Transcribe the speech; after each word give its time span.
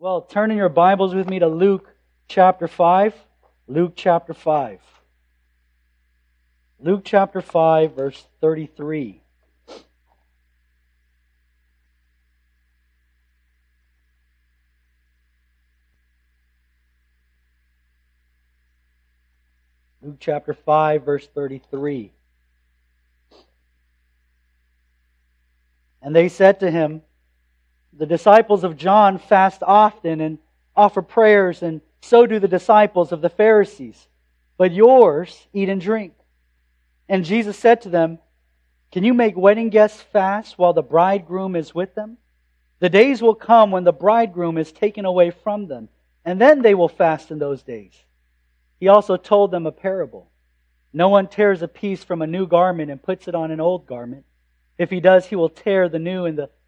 Well, 0.00 0.20
turn 0.22 0.52
in 0.52 0.56
your 0.56 0.68
Bibles 0.68 1.12
with 1.12 1.28
me 1.28 1.40
to 1.40 1.48
Luke 1.48 1.92
chapter 2.28 2.68
5. 2.68 3.14
Luke 3.66 3.94
chapter 3.96 4.32
5. 4.32 4.80
Luke 6.78 7.02
chapter 7.04 7.40
5, 7.40 7.96
verse 7.96 8.24
33. 8.40 9.20
Luke 20.00 20.16
chapter 20.20 20.54
5, 20.54 21.04
verse 21.04 21.26
33. 21.26 22.12
And 26.00 26.14
they 26.14 26.28
said 26.28 26.60
to 26.60 26.70
him, 26.70 27.02
The 27.92 28.06
disciples 28.06 28.64
of 28.64 28.76
John 28.76 29.18
fast 29.18 29.62
often 29.62 30.20
and 30.20 30.38
offer 30.76 31.02
prayers, 31.02 31.62
and 31.62 31.80
so 32.00 32.26
do 32.26 32.38
the 32.38 32.48
disciples 32.48 33.12
of 33.12 33.20
the 33.20 33.28
Pharisees. 33.28 34.08
But 34.56 34.72
yours 34.72 35.46
eat 35.52 35.68
and 35.68 35.80
drink. 35.80 36.14
And 37.08 37.24
Jesus 37.24 37.58
said 37.58 37.80
to 37.82 37.88
them, 37.88 38.18
Can 38.92 39.04
you 39.04 39.14
make 39.14 39.36
wedding 39.36 39.70
guests 39.70 40.00
fast 40.00 40.58
while 40.58 40.72
the 40.72 40.82
bridegroom 40.82 41.56
is 41.56 41.74
with 41.74 41.94
them? 41.94 42.18
The 42.80 42.88
days 42.88 43.20
will 43.20 43.34
come 43.34 43.70
when 43.70 43.84
the 43.84 43.92
bridegroom 43.92 44.58
is 44.58 44.70
taken 44.70 45.04
away 45.04 45.30
from 45.30 45.66
them, 45.66 45.88
and 46.24 46.40
then 46.40 46.62
they 46.62 46.74
will 46.74 46.88
fast 46.88 47.30
in 47.30 47.38
those 47.38 47.62
days. 47.62 47.92
He 48.78 48.88
also 48.88 49.16
told 49.16 49.50
them 49.50 49.66
a 49.66 49.72
parable. 49.72 50.30
No 50.92 51.08
one 51.08 51.26
tears 51.26 51.62
a 51.62 51.68
piece 51.68 52.04
from 52.04 52.22
a 52.22 52.26
new 52.26 52.46
garment 52.46 52.90
and 52.90 53.02
puts 53.02 53.26
it 53.26 53.34
on 53.34 53.50
an 53.50 53.60
old 53.60 53.86
garment. 53.86 54.24
If 54.78 54.90
he 54.90 55.00
does, 55.00 55.26
he 55.26 55.36
will 55.36 55.48
tear 55.48 55.88
the 55.88 55.98
new, 55.98 56.24
and 56.24 56.38
the 56.38 56.50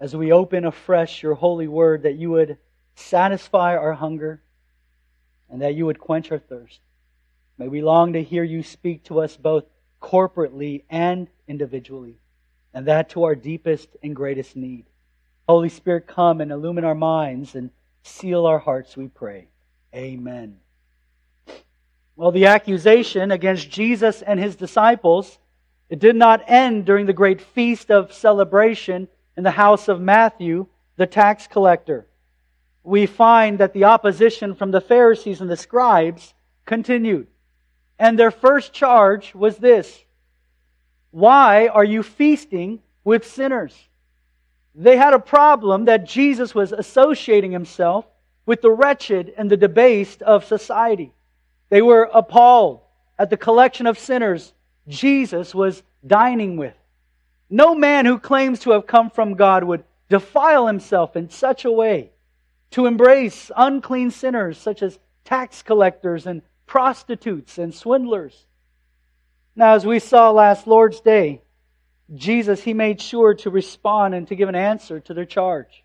as 0.00 0.14
we 0.14 0.32
open 0.32 0.64
afresh 0.64 1.22
your 1.22 1.34
holy 1.34 1.68
word, 1.68 2.02
that 2.02 2.16
you 2.16 2.30
would 2.30 2.58
satisfy 2.94 3.76
our 3.76 3.92
hunger 3.92 4.42
and 5.50 5.62
that 5.62 5.74
you 5.74 5.86
would 5.86 5.98
quench 5.98 6.30
our 6.30 6.38
thirst. 6.38 6.80
May 7.56 7.68
we 7.68 7.82
long 7.82 8.12
to 8.12 8.22
hear 8.22 8.44
you 8.44 8.62
speak 8.62 9.04
to 9.04 9.20
us 9.20 9.36
both 9.36 9.64
corporately 10.00 10.84
and 10.88 11.28
individually, 11.48 12.18
and 12.72 12.86
that 12.86 13.10
to 13.10 13.24
our 13.24 13.34
deepest 13.34 13.88
and 14.02 14.14
greatest 14.14 14.54
need. 14.54 14.84
Holy 15.48 15.68
Spirit, 15.68 16.06
come 16.06 16.40
and 16.40 16.52
illumine 16.52 16.84
our 16.84 16.94
minds 16.94 17.54
and 17.54 17.70
seal 18.02 18.46
our 18.46 18.58
hearts, 18.58 18.96
we 18.96 19.08
pray. 19.08 19.48
Amen. 19.94 20.58
Well, 22.14 22.30
the 22.30 22.46
accusation 22.46 23.30
against 23.30 23.70
Jesus 23.70 24.22
and 24.22 24.38
his 24.38 24.56
disciples 24.56 25.38
it 25.88 26.00
did 26.00 26.16
not 26.16 26.44
end 26.46 26.84
during 26.84 27.06
the 27.06 27.12
great 27.12 27.40
feast 27.40 27.90
of 27.90 28.12
celebration 28.12 29.08
in 29.38 29.44
the 29.44 29.52
house 29.52 29.86
of 29.86 30.00
Matthew, 30.00 30.66
the 30.96 31.06
tax 31.06 31.46
collector. 31.46 32.08
We 32.82 33.06
find 33.06 33.60
that 33.60 33.72
the 33.72 33.84
opposition 33.84 34.56
from 34.56 34.72
the 34.72 34.80
Pharisees 34.80 35.40
and 35.40 35.48
the 35.48 35.56
scribes 35.56 36.34
continued. 36.66 37.28
And 38.00 38.18
their 38.18 38.32
first 38.32 38.72
charge 38.72 39.36
was 39.36 39.56
this 39.56 40.04
Why 41.12 41.68
are 41.68 41.84
you 41.84 42.02
feasting 42.02 42.80
with 43.04 43.24
sinners? 43.24 43.76
They 44.74 44.96
had 44.96 45.14
a 45.14 45.20
problem 45.20 45.84
that 45.84 46.04
Jesus 46.04 46.52
was 46.52 46.72
associating 46.72 47.52
himself 47.52 48.06
with 48.44 48.60
the 48.60 48.72
wretched 48.72 49.32
and 49.38 49.48
the 49.48 49.56
debased 49.56 50.20
of 50.22 50.44
society. 50.44 51.12
They 51.68 51.80
were 51.80 52.10
appalled 52.12 52.80
at 53.16 53.30
the 53.30 53.36
collection 53.36 53.86
of 53.86 54.00
sinners 54.00 54.52
Jesus 54.88 55.54
was 55.54 55.84
dining 56.04 56.56
with. 56.56 56.74
No 57.50 57.74
man 57.74 58.04
who 58.06 58.18
claims 58.18 58.60
to 58.60 58.72
have 58.72 58.86
come 58.86 59.10
from 59.10 59.34
God 59.34 59.64
would 59.64 59.84
defile 60.08 60.66
himself 60.66 61.16
in 61.16 61.30
such 61.30 61.64
a 61.64 61.72
way 61.72 62.10
to 62.70 62.86
embrace 62.86 63.50
unclean 63.56 64.10
sinners 64.10 64.58
such 64.58 64.82
as 64.82 64.98
tax 65.24 65.62
collectors 65.62 66.26
and 66.26 66.42
prostitutes 66.66 67.58
and 67.58 67.74
swindlers. 67.74 68.46
Now, 69.56 69.74
as 69.74 69.86
we 69.86 69.98
saw 69.98 70.30
last 70.30 70.66
Lord's 70.66 71.00
Day, 71.00 71.42
Jesus, 72.14 72.62
he 72.62 72.74
made 72.74 73.00
sure 73.00 73.34
to 73.34 73.50
respond 73.50 74.14
and 74.14 74.28
to 74.28 74.36
give 74.36 74.48
an 74.48 74.54
answer 74.54 75.00
to 75.00 75.14
their 75.14 75.24
charge. 75.24 75.84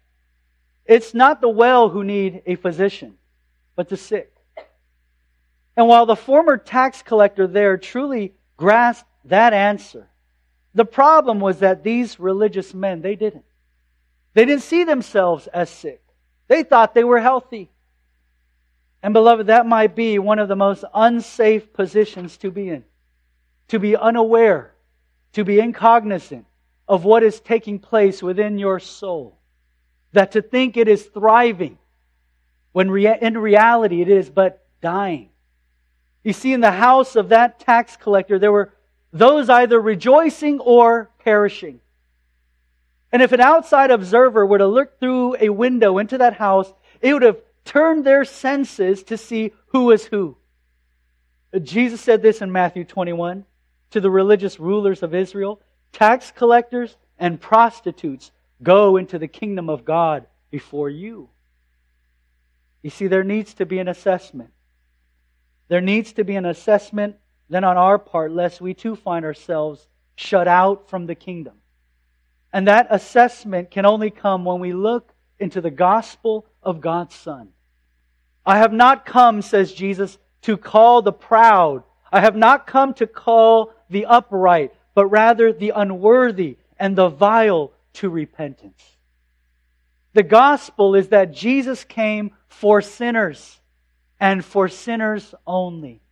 It's 0.85 1.13
not 1.13 1.41
the 1.41 1.49
well 1.49 1.89
who 1.89 2.03
need 2.03 2.43
a 2.45 2.55
physician, 2.55 3.15
but 3.75 3.89
the 3.89 3.97
sick. 3.97 4.33
And 5.75 5.87
while 5.87 6.05
the 6.05 6.15
former 6.15 6.57
tax 6.57 7.01
collector 7.01 7.47
there 7.47 7.77
truly 7.77 8.33
grasped 8.57 9.09
that 9.25 9.53
answer. 9.53 10.07
The 10.73 10.85
problem 10.85 11.39
was 11.39 11.59
that 11.59 11.83
these 11.83 12.19
religious 12.19 12.73
men, 12.73 13.01
they 13.01 13.15
didn't. 13.15 13.45
They 14.33 14.45
didn't 14.45 14.63
see 14.63 14.83
themselves 14.83 15.47
as 15.47 15.69
sick. 15.69 16.01
They 16.47 16.63
thought 16.63 16.95
they 16.95 17.03
were 17.03 17.19
healthy. 17.19 17.69
And 19.03 19.13
beloved, 19.13 19.47
that 19.47 19.65
might 19.65 19.95
be 19.95 20.17
one 20.17 20.39
of 20.39 20.47
the 20.47 20.55
most 20.55 20.83
unsafe 20.93 21.73
positions 21.73 22.37
to 22.37 22.49
be 22.49 22.69
in. 22.69 22.83
To 23.69 23.79
be 23.79 23.95
unaware, 23.95 24.73
to 25.33 25.43
be 25.43 25.59
incognizant 25.59 26.45
of 26.87 27.03
what 27.05 27.23
is 27.23 27.39
taking 27.39 27.79
place 27.79 28.23
within 28.23 28.57
your 28.57 28.79
soul. 28.79 29.37
That 30.13 30.31
to 30.33 30.41
think 30.41 30.77
it 30.77 30.87
is 30.87 31.03
thriving, 31.03 31.77
when 32.71 32.95
in 32.95 33.37
reality 33.37 34.01
it 34.01 34.09
is 34.09 34.29
but 34.29 34.65
dying. 34.81 35.29
You 36.23 36.33
see, 36.33 36.53
in 36.53 36.61
the 36.61 36.71
house 36.71 37.15
of 37.15 37.29
that 37.29 37.59
tax 37.59 37.97
collector, 37.97 38.39
there 38.39 38.51
were 38.51 38.72
those 39.13 39.47
either 39.49 39.79
rejoicing 39.79 40.59
or 40.59 41.09
perishing. 41.19 41.79
And 43.11 43.21
if 43.21 43.31
an 43.31 43.39
outside 43.39 43.91
observer 43.91 44.43
were 44.45 44.57
to 44.57 44.67
look 44.67 44.99
through 44.99 45.37
a 45.39 45.49
window 45.49 45.99
into 45.99 46.17
that 46.17 46.33
house, 46.33 46.73
it 46.99 47.13
would 47.13 47.21
have 47.21 47.37
turned 47.63 48.03
their 48.03 48.25
senses 48.25 49.03
to 49.03 49.17
see 49.17 49.53
who 49.67 49.91
is 49.91 50.03
who. 50.05 50.35
Jesus 51.61 52.01
said 52.01 52.23
this 52.23 52.41
in 52.41 52.51
Matthew 52.51 52.83
21 52.83 53.45
to 53.91 54.01
the 54.01 54.09
religious 54.09 54.59
rulers 54.59 55.03
of 55.03 55.13
Israel 55.13 55.61
tax 55.91 56.31
collectors 56.31 56.97
and 57.19 57.39
prostitutes 57.39 58.31
go 58.63 58.97
into 58.97 59.19
the 59.19 59.27
kingdom 59.27 59.69
of 59.69 59.85
God 59.85 60.25
before 60.49 60.89
you. 60.89 61.29
You 62.81 62.89
see, 62.89 63.05
there 63.05 63.23
needs 63.23 63.53
to 63.55 63.65
be 63.67 63.77
an 63.77 63.87
assessment. 63.87 64.49
There 65.67 65.81
needs 65.81 66.13
to 66.13 66.23
be 66.23 66.35
an 66.35 66.45
assessment 66.45 67.17
then 67.53 67.63
on 67.63 67.77
our 67.77 67.99
part, 67.99 68.31
lest 68.31 68.61
we 68.61 68.73
too 68.73 68.95
find 68.95 69.25
ourselves 69.25 69.87
shut 70.15 70.47
out 70.47 70.89
from 70.89 71.05
the 71.05 71.15
kingdom. 71.15 71.53
And 72.51 72.67
that 72.67 72.87
assessment 72.89 73.71
can 73.71 73.85
only 73.85 74.11
come 74.11 74.45
when 74.45 74.59
we 74.59 74.73
look 74.73 75.13
into 75.39 75.59
the 75.59 75.71
gospel 75.71 76.45
of 76.61 76.81
God's 76.81 77.15
Son. 77.15 77.49
I 78.45 78.59
have 78.59 78.73
not 78.73 79.05
come, 79.05 79.41
says 79.41 79.73
Jesus, 79.73 80.17
to 80.43 80.57
call 80.57 81.01
the 81.01 81.13
proud. 81.13 81.83
I 82.11 82.19
have 82.21 82.35
not 82.35 82.67
come 82.67 82.93
to 82.95 83.07
call 83.07 83.73
the 83.89 84.05
upright, 84.05 84.73
but 84.93 85.07
rather 85.07 85.51
the 85.51 85.71
unworthy 85.75 86.57
and 86.77 86.95
the 86.95 87.09
vile 87.09 87.71
to 87.93 88.09
repentance. 88.09 88.83
The 90.13 90.23
gospel 90.23 90.93
is 90.93 91.07
that 91.09 91.33
Jesus 91.33 91.83
came 91.83 92.31
for 92.47 92.81
sinners 92.81 93.59
and 94.19 94.45
for 94.45 94.67
sinners 94.67 95.33
only. 95.47 96.02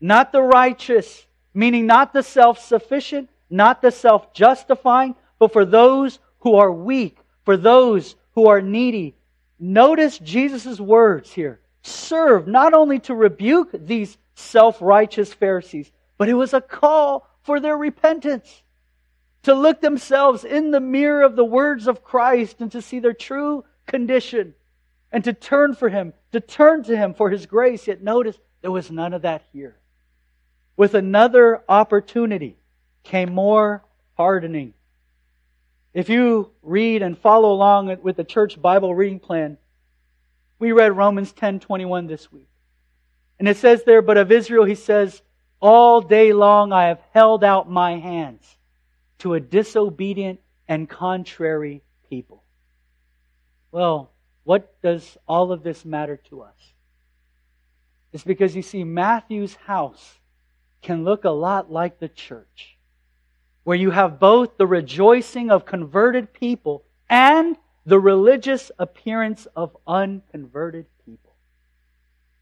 Not 0.00 0.32
the 0.32 0.42
righteous, 0.42 1.26
meaning 1.54 1.86
not 1.86 2.12
the 2.12 2.22
self 2.22 2.58
sufficient, 2.58 3.30
not 3.48 3.82
the 3.82 3.90
self 3.90 4.32
justifying, 4.34 5.14
but 5.38 5.52
for 5.52 5.64
those 5.64 6.18
who 6.40 6.56
are 6.56 6.72
weak, 6.72 7.18
for 7.44 7.56
those 7.56 8.16
who 8.34 8.46
are 8.48 8.60
needy. 8.60 9.14
Notice 9.58 10.18
Jesus' 10.18 10.78
words 10.78 11.32
here. 11.32 11.60
Serve 11.82 12.46
not 12.46 12.74
only 12.74 12.98
to 13.00 13.14
rebuke 13.14 13.70
these 13.72 14.18
self 14.34 14.82
righteous 14.82 15.32
Pharisees, 15.32 15.90
but 16.18 16.28
it 16.28 16.34
was 16.34 16.52
a 16.52 16.60
call 16.60 17.28
for 17.42 17.60
their 17.60 17.76
repentance. 17.76 18.62
To 19.44 19.54
look 19.54 19.80
themselves 19.80 20.44
in 20.44 20.72
the 20.72 20.80
mirror 20.80 21.22
of 21.22 21.36
the 21.36 21.44
words 21.44 21.86
of 21.86 22.02
Christ 22.02 22.60
and 22.60 22.70
to 22.72 22.82
see 22.82 22.98
their 22.98 23.12
true 23.12 23.64
condition 23.86 24.54
and 25.12 25.22
to 25.24 25.32
turn 25.32 25.74
for 25.74 25.88
Him, 25.88 26.12
to 26.32 26.40
turn 26.40 26.82
to 26.84 26.96
Him 26.96 27.14
for 27.14 27.30
His 27.30 27.46
grace. 27.46 27.86
Yet 27.86 28.02
notice 28.02 28.36
there 28.60 28.72
was 28.72 28.90
none 28.90 29.14
of 29.14 29.22
that 29.22 29.44
here. 29.52 29.76
With 30.76 30.94
another 30.94 31.62
opportunity 31.68 32.56
came 33.02 33.32
more 33.32 33.84
hardening. 34.14 34.74
If 35.94 36.08
you 36.08 36.50
read 36.62 37.02
and 37.02 37.16
follow 37.16 37.52
along 37.52 37.96
with 38.02 38.16
the 38.16 38.24
church 38.24 38.60
Bible 38.60 38.94
reading 38.94 39.20
plan, 39.20 39.56
We 40.58 40.72
read 40.72 40.96
Romans 40.96 41.32
10:21 41.32 42.08
this 42.08 42.32
week. 42.32 42.48
And 43.38 43.48
it 43.48 43.56
says 43.56 43.84
there, 43.84 44.00
but 44.00 44.16
of 44.16 44.32
Israel 44.32 44.64
he 44.64 44.74
says, 44.74 45.22
all 45.60 46.00
day 46.00 46.32
long 46.32 46.72
I 46.72 46.86
have 46.86 47.00
held 47.12 47.44
out 47.44 47.70
my 47.70 47.98
hands 47.98 48.56
to 49.18 49.34
a 49.34 49.40
disobedient 49.40 50.40
and 50.68 50.88
contrary 50.88 51.82
people. 52.08 52.42
Well, 53.72 54.10
what 54.44 54.80
does 54.82 55.18
all 55.26 55.52
of 55.52 55.62
this 55.62 55.84
matter 55.84 56.16
to 56.28 56.42
us? 56.42 56.54
It's 58.12 58.24
because 58.24 58.56
you 58.56 58.62
see, 58.62 58.84
Matthew's 58.84 59.54
house 59.54 60.18
can 60.86 61.02
look 61.02 61.24
a 61.24 61.30
lot 61.30 61.70
like 61.70 61.98
the 61.98 62.08
church, 62.08 62.78
where 63.64 63.76
you 63.76 63.90
have 63.90 64.20
both 64.20 64.56
the 64.56 64.66
rejoicing 64.68 65.50
of 65.50 65.66
converted 65.66 66.32
people 66.32 66.84
and 67.10 67.56
the 67.84 67.98
religious 67.98 68.70
appearance 68.78 69.46
of 69.56 69.76
unconverted 69.84 70.86
people. 71.04 71.34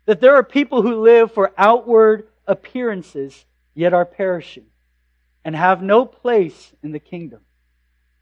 That 0.04 0.20
there 0.20 0.34
are 0.34 0.44
people 0.44 0.82
who 0.82 1.00
live 1.00 1.32
for 1.32 1.54
outward 1.56 2.28
appearances, 2.46 3.46
yet 3.72 3.94
are 3.94 4.04
perishing 4.04 4.66
and 5.42 5.56
have 5.56 5.82
no 5.82 6.04
place 6.04 6.72
in 6.82 6.92
the 6.92 7.00
kingdom. 7.00 7.40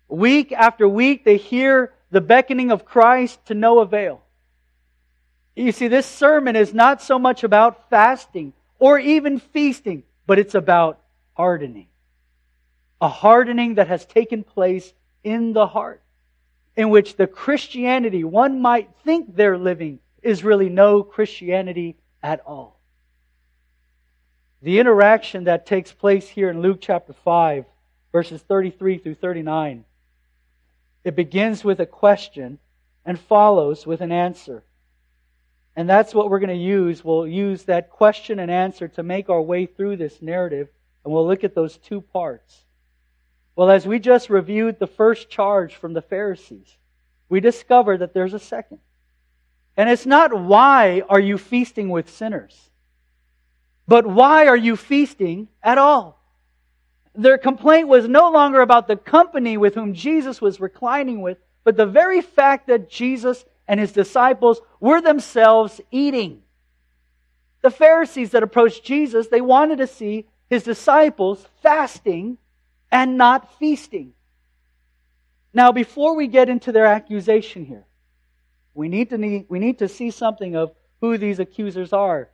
Week 0.07 0.53
after 0.53 0.89
week, 0.89 1.25
they 1.25 1.37
hear 1.37 1.95
the 2.13 2.21
beckoning 2.21 2.71
of 2.71 2.85
Christ 2.85 3.45
to 3.47 3.55
no 3.55 3.81
avail. 3.81 4.23
You 5.57 5.73
see, 5.73 5.89
this 5.89 6.07
sermon 6.07 6.55
is 6.55 6.73
not 6.73 7.03
so 7.03 7.19
much 7.19 7.43
about 7.43 7.91
fasting 7.91 8.53
or 8.79 9.01
even 9.01 9.41
feasting, 9.41 10.05
but 10.27 10.39
it's 10.39 10.55
about 10.55 11.01
hardening. 11.35 11.89
A 13.01 13.09
hardening 13.09 13.75
that 13.75 13.89
has 13.89 14.05
taken 14.05 14.45
place 14.45 14.93
in 15.25 15.53
the 15.53 15.67
heart, 15.67 16.03
in 16.77 16.91
which 16.91 17.17
the 17.17 17.27
Christianity 17.27 18.25
one 18.25 18.61
might 18.61 18.91
think 19.05 19.35
they're 19.35 19.59
living 19.59 19.99
is 20.23 20.45
really 20.45 20.69
no 20.69 21.03
Christianity 21.03 21.97
at 22.23 22.41
all. 22.47 22.81
The 24.63 24.79
interaction 24.79 25.45
that 25.45 25.67
takes 25.67 25.93
place 25.93 26.29
here 26.29 26.49
in 26.49 26.63
Luke 26.63 26.79
chapter 26.81 27.13
5, 27.13 27.65
verses 28.13 28.41
33 28.43 28.99
through 28.99 29.17
39, 29.17 29.85
it 31.03 31.17
begins 31.17 31.65
with 31.65 31.81
a 31.81 31.87
question 31.87 32.61
and 33.05 33.19
follows 33.19 33.85
with 33.85 34.01
an 34.01 34.13
answer. 34.13 34.63
And 35.75 35.89
that's 35.89 36.15
what 36.15 36.29
we're 36.29 36.39
going 36.39 36.51
to 36.51 36.65
use. 36.65 37.05
We'll 37.05 37.27
use 37.27 37.65
that 37.65 37.91
question 37.91 38.39
and 38.39 38.51
answer 38.51 38.89
to 38.89 39.03
make 39.03 39.31
our 39.31 39.41
way 39.41 39.67
through 39.67 39.97
this 39.97 40.21
narrative, 40.21 40.69
and 41.05 41.13
we'll 41.13 41.27
look 41.27 41.45
at 41.45 41.55
those 41.55 41.79
two 41.79 42.01
parts. 42.01 42.65
Well, 43.57 43.71
as 43.71 43.87
we 43.87 43.99
just 43.99 44.31
reviewed 44.31 44.79
the 44.79 44.87
first 44.87 45.31
charge 45.31 45.75
from 45.75 45.93
the 45.93 46.03
Pharisees, 46.03 46.77
we 47.29 47.41
discover 47.41 47.97
that 47.99 48.13
there's 48.13 48.35
a 48.35 48.39
second. 48.39 48.79
And 49.77 49.89
it's 49.89 50.07
not 50.07 50.39
why 50.39 51.03
are 51.09 51.21
you 51.21 51.39
feasting 51.39 51.89
with 51.89 52.11
sinners? 52.11 52.71
But 53.89 54.07
why 54.07 54.47
are 54.47 54.57
you 54.57 54.77
feasting 54.77 55.49
at 55.63 55.79
all? 55.79 56.19
Their 57.15 57.39
complaint 57.39 57.89
was 57.89 58.09
no 58.09 58.31
longer 58.31 58.61
about 58.61 58.89
the 58.89 58.97
company 58.97 59.57
with 59.57 59.75
whom 59.75 59.95
Jesus 59.95 60.41
was 60.41 60.61
reclining 60.61 61.21
with, 61.21 61.39
but 61.65 61.77
the 61.77 61.87
very 61.87 62.21
fact 62.21 62.69
that 62.69 62.91
Jesus 62.91 63.45
and 63.67 63.79
his 63.79 63.93
disciples 63.93 64.61
were 64.81 65.00
themselves 65.00 65.81
eating. 65.91 66.43
The 67.62 67.70
Pharisees 67.70 68.31
that 68.31 68.43
approached 68.43 68.85
Jesus, 68.85 69.29
they 69.29 69.41
wanted 69.41 69.79
to 69.79 69.87
see 69.87 70.26
his 70.50 70.64
disciples 70.64 71.47
fasting 71.62 72.38
and 72.91 73.17
not 73.17 73.59
feasting. 73.59 74.12
Now, 75.55 75.73
before 75.73 76.17
we 76.17 76.26
get 76.26 76.49
into 76.49 76.73
their 76.73 76.87
accusation 76.87 77.64
here, 77.64 77.85
we 78.75 78.88
need 78.88 79.11
to, 79.11 79.19
need, 79.19 79.47
we 79.49 79.59
need 79.59 79.79
to 79.79 79.88
see 79.88 80.11
something 80.11 80.56
of 80.56 80.73
who 81.00 81.19
these 81.19 81.38
accusers 81.38 81.93
are. 81.93 82.31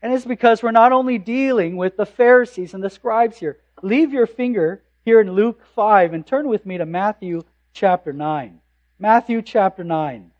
And 0.00 0.12
it's 0.12 0.24
because 0.24 0.62
we're 0.62 0.70
not 0.70 0.92
only 0.92 1.18
dealing 1.18 1.76
with 1.76 1.96
the 1.96 2.06
Pharisees 2.06 2.74
and 2.74 2.82
the 2.82 2.90
scribes 2.90 3.38
here. 3.38 3.58
Leave 3.82 4.12
your 4.12 4.26
finger 4.26 4.82
here 5.04 5.20
in 5.20 5.32
Luke 5.32 5.64
5 5.74 6.12
and 6.12 6.26
turn 6.26 6.48
with 6.48 6.66
me 6.66 6.78
to 6.78 6.86
Matthew 6.86 7.42
chapter 7.72 8.12
9. 8.12 8.60
Matthew 8.98 9.42
chapter 9.42 9.82
9. 9.82 10.30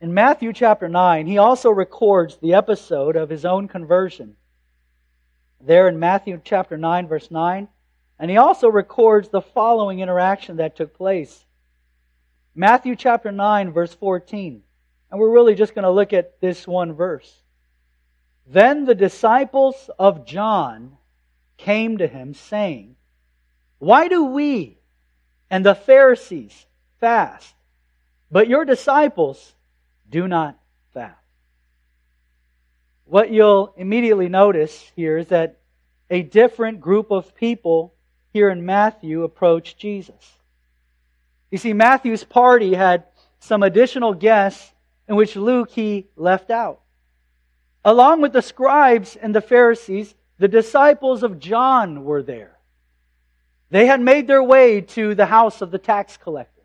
In 0.00 0.14
Matthew 0.14 0.52
chapter 0.52 0.88
9, 0.88 1.26
he 1.26 1.38
also 1.38 1.70
records 1.70 2.36
the 2.36 2.54
episode 2.54 3.16
of 3.16 3.28
his 3.28 3.44
own 3.44 3.66
conversion. 3.66 4.36
There 5.60 5.88
in 5.88 5.98
Matthew 5.98 6.40
chapter 6.44 6.76
9, 6.76 7.08
verse 7.08 7.32
9. 7.32 7.66
And 8.20 8.30
he 8.30 8.36
also 8.36 8.68
records 8.68 9.28
the 9.28 9.40
following 9.40 9.98
interaction 9.98 10.56
that 10.56 10.76
took 10.76 10.94
place. 10.94 11.44
Matthew 12.54 12.94
chapter 12.94 13.32
9, 13.32 13.72
verse 13.72 13.92
14. 13.94 14.62
And 15.10 15.20
we're 15.20 15.32
really 15.32 15.56
just 15.56 15.74
going 15.74 15.84
to 15.84 15.90
look 15.90 16.12
at 16.12 16.40
this 16.40 16.66
one 16.66 16.92
verse. 16.92 17.42
Then 18.46 18.84
the 18.84 18.94
disciples 18.94 19.90
of 19.98 20.24
John 20.24 20.96
came 21.56 21.98
to 21.98 22.06
him, 22.06 22.34
saying, 22.34 22.94
Why 23.78 24.06
do 24.06 24.26
we 24.26 24.78
and 25.50 25.66
the 25.66 25.74
Pharisees 25.74 26.66
fast, 27.00 27.54
but 28.30 28.48
your 28.48 28.64
disciples 28.64 29.54
do 30.08 30.28
not 30.28 30.58
fast? 30.92 31.16
What 33.04 33.30
you'll 33.30 33.72
immediately 33.76 34.28
notice 34.28 34.90
here 34.94 35.18
is 35.18 35.28
that 35.28 35.58
a 36.10 36.22
different 36.22 36.80
group 36.80 37.10
of 37.10 37.34
people 37.34 37.94
here 38.32 38.50
in 38.50 38.64
Matthew 38.66 39.22
approached 39.22 39.78
Jesus. 39.78 40.38
You 41.50 41.58
see, 41.58 41.72
Matthew's 41.72 42.24
party 42.24 42.74
had 42.74 43.04
some 43.40 43.62
additional 43.62 44.14
guests 44.14 44.72
in 45.08 45.16
which 45.16 45.36
Luke 45.36 45.70
he 45.70 46.08
left 46.16 46.50
out. 46.50 46.80
Along 47.84 48.20
with 48.20 48.32
the 48.32 48.42
scribes 48.42 49.16
and 49.16 49.34
the 49.34 49.40
Pharisees, 49.40 50.14
the 50.38 50.48
disciples 50.48 51.22
of 51.22 51.38
John 51.38 52.04
were 52.04 52.22
there. 52.22 52.58
They 53.70 53.86
had 53.86 54.00
made 54.00 54.26
their 54.26 54.42
way 54.42 54.80
to 54.80 55.14
the 55.14 55.26
house 55.26 55.62
of 55.62 55.70
the 55.70 55.78
tax 55.78 56.16
collector. 56.16 56.57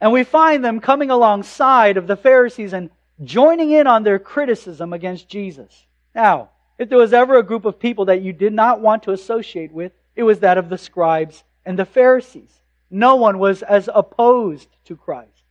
And 0.00 0.12
we 0.12 0.24
find 0.24 0.64
them 0.64 0.80
coming 0.80 1.10
alongside 1.10 1.96
of 1.96 2.06
the 2.06 2.16
Pharisees 2.16 2.72
and 2.72 2.90
joining 3.24 3.70
in 3.70 3.86
on 3.86 4.02
their 4.02 4.18
criticism 4.18 4.92
against 4.92 5.28
Jesus. 5.28 5.86
Now, 6.14 6.50
if 6.78 6.88
there 6.88 6.98
was 6.98 7.12
ever 7.12 7.38
a 7.38 7.42
group 7.42 7.64
of 7.64 7.78
people 7.78 8.06
that 8.06 8.22
you 8.22 8.32
did 8.32 8.52
not 8.52 8.80
want 8.80 9.04
to 9.04 9.12
associate 9.12 9.72
with, 9.72 9.92
it 10.14 10.22
was 10.22 10.40
that 10.40 10.58
of 10.58 10.68
the 10.68 10.78
scribes 10.78 11.44
and 11.64 11.78
the 11.78 11.86
Pharisees. 11.86 12.52
No 12.90 13.16
one 13.16 13.38
was 13.38 13.62
as 13.62 13.88
opposed 13.92 14.68
to 14.84 14.96
Christ. 14.96 15.42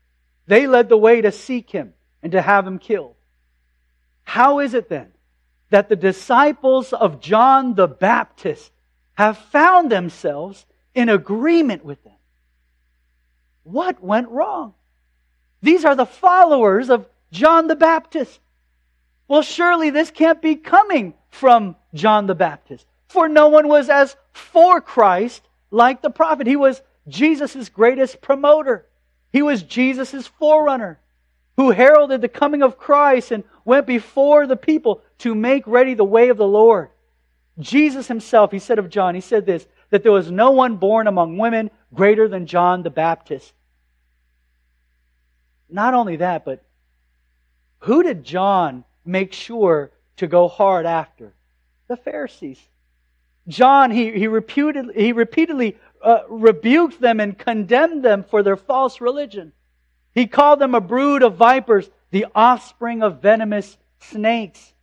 They 0.47 0.67
led 0.67 0.89
the 0.89 0.97
way 0.97 1.21
to 1.21 1.31
seek 1.31 1.71
him 1.71 1.93
and 2.21 2.31
to 2.31 2.41
have 2.41 2.65
him 2.67 2.79
killed. 2.79 3.15
How 4.23 4.59
is 4.59 4.73
it 4.73 4.89
then 4.89 5.11
that 5.69 5.89
the 5.89 5.95
disciples 5.95 6.93
of 6.93 7.19
John 7.19 7.75
the 7.75 7.87
Baptist 7.87 8.71
have 9.15 9.37
found 9.37 9.91
themselves 9.91 10.65
in 10.93 11.09
agreement 11.09 11.83
with 11.83 12.03
them? 12.03 12.13
What 13.65 14.01
went 14.01 14.29
wrong? 14.29 14.75
These 15.61 15.85
are 15.85 15.95
the 15.95 16.05
followers 16.05 16.91
of 16.91 17.07
John 17.31 17.67
the 17.67 17.75
Baptist. 17.75 18.39
Well, 19.27 19.41
surely 19.41 19.89
this 19.89 20.11
can't 20.11 20.39
be 20.39 20.55
coming 20.55 21.15
from 21.31 21.75
John 21.93 22.27
the 22.27 22.35
Baptist, 22.35 22.85
for 23.07 23.27
no 23.27 23.47
one 23.47 23.67
was 23.67 23.89
as 23.89 24.15
for 24.33 24.81
Christ 24.81 25.41
like 25.71 26.03
the 26.03 26.11
prophet. 26.11 26.45
He 26.45 26.55
was 26.55 26.83
Jesus' 27.07 27.69
greatest 27.69 28.21
promoter. 28.21 28.85
He 29.33 29.41
was 29.41 29.63
Jesus' 29.63 30.27
forerunner 30.27 30.99
who 31.57 31.71
heralded 31.71 32.21
the 32.21 32.29
coming 32.29 32.61
of 32.61 32.77
Christ 32.77 33.31
and 33.31 33.43
went 33.63 33.87
before 33.87 34.45
the 34.45 34.55
people 34.55 35.01
to 35.19 35.33
make 35.33 35.65
ready 35.65 35.95
the 35.95 36.03
way 36.03 36.29
of 36.29 36.37
the 36.37 36.47
Lord. 36.47 36.89
Jesus 37.57 38.07
himself, 38.07 38.51
he 38.51 38.59
said 38.59 38.77
of 38.77 38.89
John, 38.89 39.15
he 39.15 39.21
said 39.21 39.47
this, 39.47 39.65
that 39.89 40.03
there 40.03 40.11
was 40.11 40.29
no 40.29 40.51
one 40.51 40.75
born 40.75 41.07
among 41.07 41.37
women 41.37 41.71
greater 41.95 42.27
than 42.27 42.45
John 42.45 42.83
the 42.83 42.89
Baptist. 42.89 43.53
Not 45.69 45.93
only 45.93 46.17
that, 46.17 46.45
but 46.45 46.63
who 47.79 48.03
did 48.03 48.23
John 48.23 48.83
make 49.05 49.33
sure 49.33 49.91
to 50.17 50.27
go 50.27 50.47
hard 50.47 50.85
after? 50.85 51.33
The 51.87 51.97
Pharisees. 51.97 52.59
John, 53.47 53.91
he, 53.91 54.11
he, 54.11 54.27
repeated, 54.27 54.91
he 54.95 55.11
repeatedly 55.11 55.77
uh, 56.01 56.21
rebuked 56.29 56.99
them 56.99 57.19
and 57.19 57.37
condemned 57.37 58.03
them 58.03 58.23
for 58.23 58.43
their 58.43 58.55
false 58.55 59.01
religion. 59.01 59.53
He 60.13 60.27
called 60.27 60.59
them 60.59 60.73
a 60.73 60.81
brood 60.81 61.23
of 61.23 61.35
vipers, 61.35 61.89
the 62.11 62.27
offspring 62.33 63.03
of 63.03 63.21
venomous 63.21 63.77
snakes. 63.99 64.73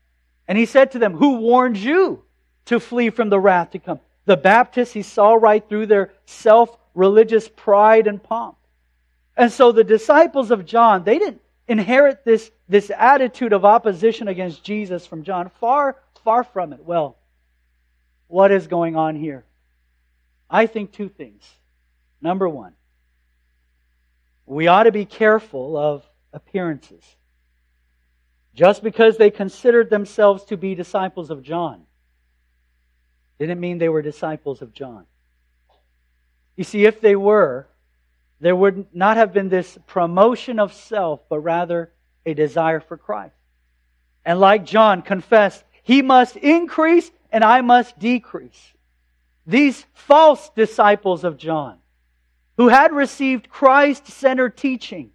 And 0.46 0.58
he 0.58 0.66
said 0.66 0.92
to 0.92 0.98
them, 0.98 1.14
Who 1.14 1.38
warned 1.38 1.76
you 1.76 2.22
to 2.66 2.78
flee 2.78 3.10
from 3.10 3.30
the 3.30 3.40
wrath 3.40 3.70
to 3.70 3.78
come? 3.78 4.00
The 4.26 4.36
Baptists, 4.36 4.92
he 4.92 5.02
saw 5.02 5.34
right 5.34 5.66
through 5.68 5.86
their 5.86 6.12
self 6.26 6.76
religious 6.94 7.48
pride 7.48 8.06
and 8.06 8.22
pomp. 8.22 8.56
And 9.36 9.50
so 9.50 9.72
the 9.72 9.84
disciples 9.84 10.50
of 10.50 10.66
John, 10.66 11.04
they 11.04 11.18
didn't 11.18 11.40
inherit 11.68 12.24
this, 12.24 12.50
this 12.68 12.90
attitude 12.96 13.52
of 13.52 13.64
opposition 13.64 14.28
against 14.28 14.62
Jesus 14.62 15.06
from 15.06 15.22
John. 15.22 15.50
Far, 15.60 15.96
far 16.24 16.44
from 16.44 16.72
it. 16.72 16.84
Well, 16.84 17.16
what 18.28 18.50
is 18.50 18.66
going 18.66 18.96
on 18.96 19.16
here? 19.16 19.44
I 20.50 20.66
think 20.66 20.92
two 20.92 21.08
things. 21.08 21.48
Number 22.20 22.48
one, 22.48 22.74
we 24.46 24.66
ought 24.66 24.84
to 24.84 24.92
be 24.92 25.06
careful 25.06 25.76
of 25.76 26.04
appearances. 26.32 27.02
Just 28.54 28.82
because 28.82 29.16
they 29.16 29.30
considered 29.30 29.88
themselves 29.88 30.44
to 30.44 30.56
be 30.58 30.74
disciples 30.74 31.30
of 31.30 31.42
John 31.42 31.84
didn't 33.38 33.60
mean 33.60 33.78
they 33.78 33.88
were 33.88 34.02
disciples 34.02 34.62
of 34.62 34.72
John. 34.72 35.06
You 36.56 36.64
see, 36.64 36.84
if 36.84 37.00
they 37.00 37.16
were, 37.16 37.66
there 38.40 38.56
would 38.56 38.86
not 38.94 39.16
have 39.16 39.32
been 39.32 39.48
this 39.48 39.78
promotion 39.86 40.58
of 40.58 40.72
self, 40.72 41.20
but 41.28 41.38
rather 41.40 41.92
a 42.26 42.34
desire 42.34 42.80
for 42.80 42.96
Christ. 42.96 43.34
And 44.24 44.38
like 44.38 44.64
John 44.64 45.02
confessed, 45.02 45.64
he 45.82 46.02
must 46.02 46.36
increase 46.36 47.10
and 47.30 47.42
I 47.42 47.60
must 47.60 47.98
decrease. 47.98 48.72
These 49.46 49.84
false 49.94 50.50
disciples 50.50 51.24
of 51.24 51.38
John, 51.38 51.78
who 52.56 52.68
had 52.68 52.92
received 52.92 53.48
Christ 53.48 54.06
centered 54.06 54.56
teaching, 54.56 55.10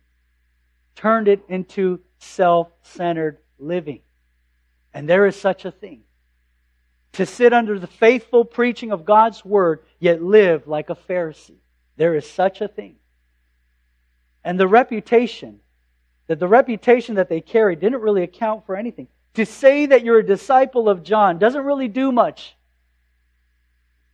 turned 0.95 1.27
it 1.27 1.43
into 1.47 2.01
self 2.17 2.69
centered 2.81 3.37
living. 3.59 4.01
And 4.93 5.07
there 5.07 5.27
is 5.27 5.39
such 5.39 5.63
a 5.63 5.71
thing. 5.71 6.01
To 7.13 7.25
sit 7.25 7.53
under 7.53 7.79
the 7.79 7.87
faithful 7.87 8.45
preaching 8.45 8.91
of 8.91 9.05
God's 9.05 9.43
word, 9.43 9.79
yet 9.99 10.21
live 10.21 10.67
like 10.67 10.89
a 10.89 10.95
Pharisee. 10.95 11.57
There 11.95 12.15
is 12.15 12.29
such 12.29 12.61
a 12.61 12.67
thing. 12.67 12.95
And 14.43 14.59
the 14.59 14.67
reputation, 14.67 15.59
that 16.27 16.39
the 16.39 16.47
reputation 16.47 17.15
that 17.15 17.29
they 17.29 17.41
carried 17.41 17.79
didn't 17.79 18.01
really 18.01 18.23
account 18.23 18.65
for 18.65 18.75
anything. 18.75 19.07
To 19.33 19.45
say 19.45 19.87
that 19.87 20.03
you're 20.03 20.19
a 20.19 20.25
disciple 20.25 20.89
of 20.89 21.03
John 21.03 21.39
doesn't 21.39 21.65
really 21.65 21.87
do 21.87 22.11
much. 22.11 22.55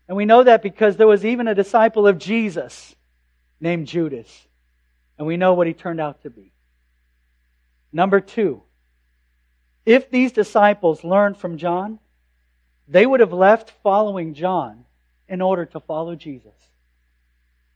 And 0.08 0.18
we 0.18 0.26
know 0.26 0.44
that 0.44 0.62
because 0.62 0.98
there 0.98 1.08
was 1.08 1.26
even 1.26 1.48
a 1.48 1.56
disciple 1.56 2.08
of 2.08 2.18
Jesus 2.18 2.96
named 3.60 3.88
Judas. 3.88 4.48
And 5.18 5.28
we 5.28 5.38
know 5.38 5.54
what 5.54 5.68
he 5.68 5.74
turned 5.74 6.02
out 6.02 6.22
to 6.24 6.30
be. 6.30 6.52
Number 7.92 8.20
two, 8.20 8.64
if 9.86 10.10
these 10.10 10.32
disciples 10.32 11.04
learned 11.04 11.38
from 11.38 11.58
John, 11.58 12.00
they 12.88 13.06
would 13.06 13.20
have 13.20 13.34
left 13.34 13.72
following 13.84 14.34
John 14.34 14.86
in 15.28 15.42
order 15.42 15.66
to 15.66 15.80
follow 15.80 16.16
Jesus. 16.16 16.54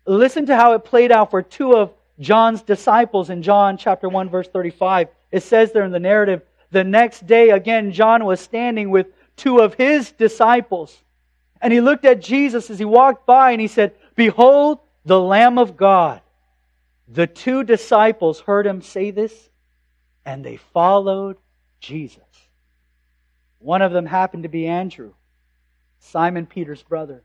Listen 0.05 0.45
to 0.47 0.55
how 0.55 0.73
it 0.73 0.85
played 0.85 1.11
out 1.11 1.31
for 1.31 1.41
two 1.41 1.75
of 1.75 1.93
John's 2.19 2.61
disciples 2.61 3.29
in 3.29 3.43
John 3.43 3.77
chapter 3.77 4.09
1 4.09 4.29
verse 4.29 4.47
35. 4.47 5.09
It 5.31 5.43
says 5.43 5.71
there 5.71 5.83
in 5.83 5.91
the 5.91 5.99
narrative, 5.99 6.41
the 6.71 6.83
next 6.83 7.25
day 7.25 7.49
again 7.49 7.91
John 7.91 8.25
was 8.25 8.39
standing 8.39 8.89
with 8.89 9.07
two 9.35 9.59
of 9.59 9.75
his 9.75 10.11
disciples. 10.11 10.95
And 11.61 11.73
he 11.73 11.81
looked 11.81 12.05
at 12.05 12.21
Jesus 12.21 12.69
as 12.69 12.79
he 12.79 12.85
walked 12.85 13.25
by 13.25 13.51
and 13.51 13.61
he 13.61 13.67
said, 13.67 13.93
Behold 14.15 14.79
the 15.05 15.19
Lamb 15.19 15.57
of 15.57 15.77
God. 15.77 16.21
The 17.07 17.27
two 17.27 17.63
disciples 17.63 18.41
heard 18.41 18.67
him 18.67 18.81
say 18.81 19.11
this 19.11 19.33
and 20.25 20.43
they 20.43 20.57
followed 20.57 21.37
Jesus. 21.79 22.26
One 23.59 23.81
of 23.81 23.91
them 23.91 24.05
happened 24.05 24.43
to 24.43 24.49
be 24.49 24.67
Andrew, 24.67 25.13
Simon 25.99 26.45
Peter's 26.45 26.83
brother. 26.83 27.23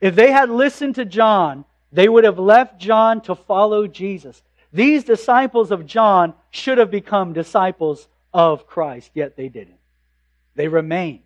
If 0.00 0.14
they 0.14 0.30
had 0.30 0.50
listened 0.50 0.96
to 0.96 1.04
John, 1.04 1.64
they 1.92 2.08
would 2.08 2.24
have 2.24 2.38
left 2.38 2.78
John 2.78 3.20
to 3.22 3.34
follow 3.34 3.86
Jesus. 3.86 4.42
These 4.72 5.04
disciples 5.04 5.70
of 5.70 5.86
John 5.86 6.34
should 6.50 6.78
have 6.78 6.90
become 6.90 7.32
disciples 7.32 8.08
of 8.32 8.66
Christ, 8.66 9.12
yet 9.14 9.36
they 9.36 9.48
didn't. 9.48 9.78
They 10.56 10.68
remained 10.68 11.22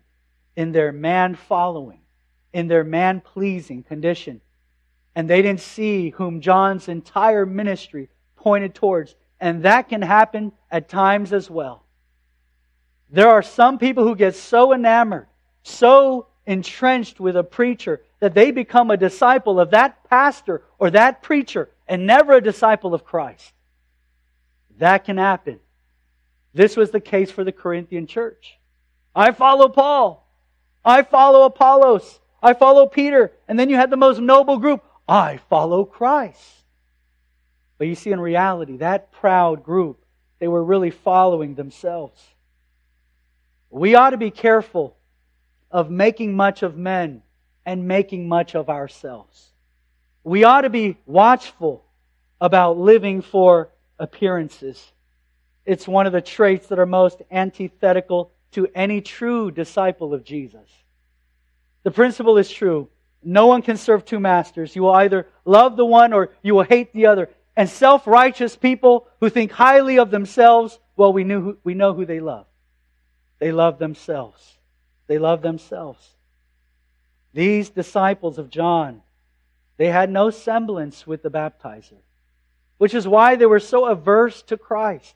in 0.55 0.71
their 0.71 0.91
man 0.91 1.35
following, 1.35 1.99
in 2.53 2.67
their 2.67 2.83
man 2.83 3.21
pleasing 3.21 3.83
condition. 3.83 4.41
And 5.15 5.29
they 5.29 5.41
didn't 5.41 5.61
see 5.61 6.11
whom 6.11 6.41
John's 6.41 6.87
entire 6.87 7.45
ministry 7.45 8.09
pointed 8.35 8.75
towards. 8.75 9.15
And 9.39 9.63
that 9.63 9.89
can 9.89 10.01
happen 10.01 10.51
at 10.69 10.89
times 10.89 11.33
as 11.33 11.49
well. 11.49 11.83
There 13.09 13.29
are 13.29 13.41
some 13.41 13.79
people 13.79 14.03
who 14.03 14.15
get 14.15 14.35
so 14.35 14.73
enamored, 14.73 15.27
so 15.63 16.27
entrenched 16.45 17.19
with 17.19 17.35
a 17.35 17.43
preacher 17.43 18.01
that 18.19 18.33
they 18.33 18.51
become 18.51 18.91
a 18.91 18.97
disciple 18.97 19.59
of 19.59 19.71
that 19.71 20.03
pastor 20.09 20.63
or 20.77 20.91
that 20.91 21.21
preacher 21.21 21.69
and 21.87 22.05
never 22.05 22.33
a 22.33 22.41
disciple 22.41 22.93
of 22.93 23.03
Christ. 23.03 23.53
That 24.77 25.05
can 25.05 25.17
happen. 25.17 25.59
This 26.53 26.75
was 26.75 26.91
the 26.91 26.99
case 26.99 27.31
for 27.31 27.43
the 27.43 27.51
Corinthian 27.51 28.07
church. 28.07 28.57
I 29.15 29.31
follow 29.31 29.69
Paul. 29.69 30.27
I 30.83 31.03
follow 31.03 31.43
Apollos. 31.43 32.19
I 32.41 32.53
follow 32.53 32.87
Peter. 32.87 33.31
And 33.47 33.59
then 33.59 33.69
you 33.69 33.75
had 33.75 33.89
the 33.89 33.97
most 33.97 34.19
noble 34.19 34.57
group. 34.57 34.83
I 35.07 35.37
follow 35.49 35.83
Christ. 35.83 36.39
But 37.77 37.87
you 37.87 37.95
see, 37.95 38.11
in 38.11 38.19
reality, 38.19 38.77
that 38.77 39.11
proud 39.11 39.63
group, 39.63 40.03
they 40.39 40.47
were 40.47 40.63
really 40.63 40.91
following 40.91 41.55
themselves. 41.55 42.21
We 43.69 43.95
ought 43.95 44.11
to 44.11 44.17
be 44.17 44.31
careful 44.31 44.95
of 45.71 45.91
making 45.91 46.35
much 46.35 46.63
of 46.63 46.75
men 46.75 47.21
and 47.65 47.87
making 47.87 48.27
much 48.27 48.55
of 48.55 48.69
ourselves. 48.69 49.51
We 50.23 50.43
ought 50.43 50.61
to 50.61 50.69
be 50.69 50.97
watchful 51.05 51.83
about 52.41 52.77
living 52.77 53.21
for 53.21 53.69
appearances. 53.99 54.91
It's 55.65 55.87
one 55.87 56.07
of 56.07 56.13
the 56.13 56.21
traits 56.21 56.67
that 56.67 56.79
are 56.79 56.85
most 56.85 57.21
antithetical 57.29 58.31
to 58.51 58.67
any 58.73 59.01
true 59.01 59.51
disciple 59.51 60.13
of 60.13 60.23
Jesus. 60.23 60.67
The 61.83 61.91
principle 61.91 62.37
is 62.37 62.49
true. 62.49 62.89
No 63.23 63.47
one 63.47 63.61
can 63.61 63.77
serve 63.77 64.05
two 64.05 64.19
masters. 64.19 64.75
You 64.75 64.83
will 64.83 64.93
either 64.93 65.27
love 65.45 65.75
the 65.75 65.85
one 65.85 66.13
or 66.13 66.31
you 66.41 66.55
will 66.55 66.63
hate 66.63 66.93
the 66.93 67.05
other. 67.05 67.29
And 67.55 67.69
self 67.69 68.07
righteous 68.07 68.55
people 68.55 69.07
who 69.19 69.29
think 69.29 69.51
highly 69.51 69.99
of 69.99 70.11
themselves, 70.11 70.79
well, 70.95 71.11
we, 71.11 71.23
knew 71.23 71.41
who, 71.41 71.57
we 71.63 71.73
know 71.73 71.93
who 71.93 72.05
they 72.05 72.19
love. 72.19 72.45
They 73.39 73.51
love 73.51 73.79
themselves. 73.79 74.57
They 75.07 75.17
love 75.17 75.41
themselves. 75.41 76.15
These 77.33 77.69
disciples 77.69 78.37
of 78.37 78.49
John, 78.49 79.01
they 79.77 79.87
had 79.87 80.09
no 80.09 80.29
semblance 80.29 81.07
with 81.07 81.23
the 81.23 81.31
baptizer, 81.31 81.97
which 82.77 82.93
is 82.93 83.07
why 83.07 83.35
they 83.35 83.45
were 83.45 83.59
so 83.59 83.85
averse 83.85 84.41
to 84.43 84.57
Christ. 84.57 85.15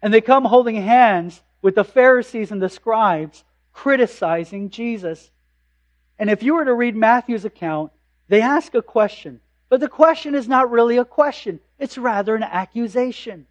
And 0.00 0.14
they 0.14 0.20
come 0.20 0.44
holding 0.44 0.76
hands 0.76 1.42
with 1.60 1.74
the 1.74 1.84
Pharisees 1.84 2.52
and 2.52 2.62
the 2.62 2.68
scribes, 2.68 3.44
criticizing 3.72 4.70
Jesus. 4.70 5.30
And 6.18 6.30
if 6.30 6.42
you 6.42 6.54
were 6.54 6.64
to 6.64 6.74
read 6.74 6.94
Matthew's 6.94 7.44
account, 7.44 7.92
they 8.28 8.40
ask 8.40 8.74
a 8.74 8.82
question. 8.82 9.40
But 9.68 9.80
the 9.80 9.88
question 9.88 10.34
is 10.34 10.48
not 10.48 10.70
really 10.70 10.96
a 10.96 11.04
question, 11.04 11.60
it's 11.78 11.98
rather 11.98 12.34
an 12.34 12.42
accusation, 12.42 13.46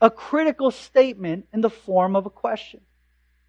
a 0.00 0.10
critical 0.10 0.70
statement 0.70 1.46
in 1.52 1.60
the 1.60 1.70
form 1.70 2.16
of 2.16 2.26
a 2.26 2.30
question. 2.30 2.80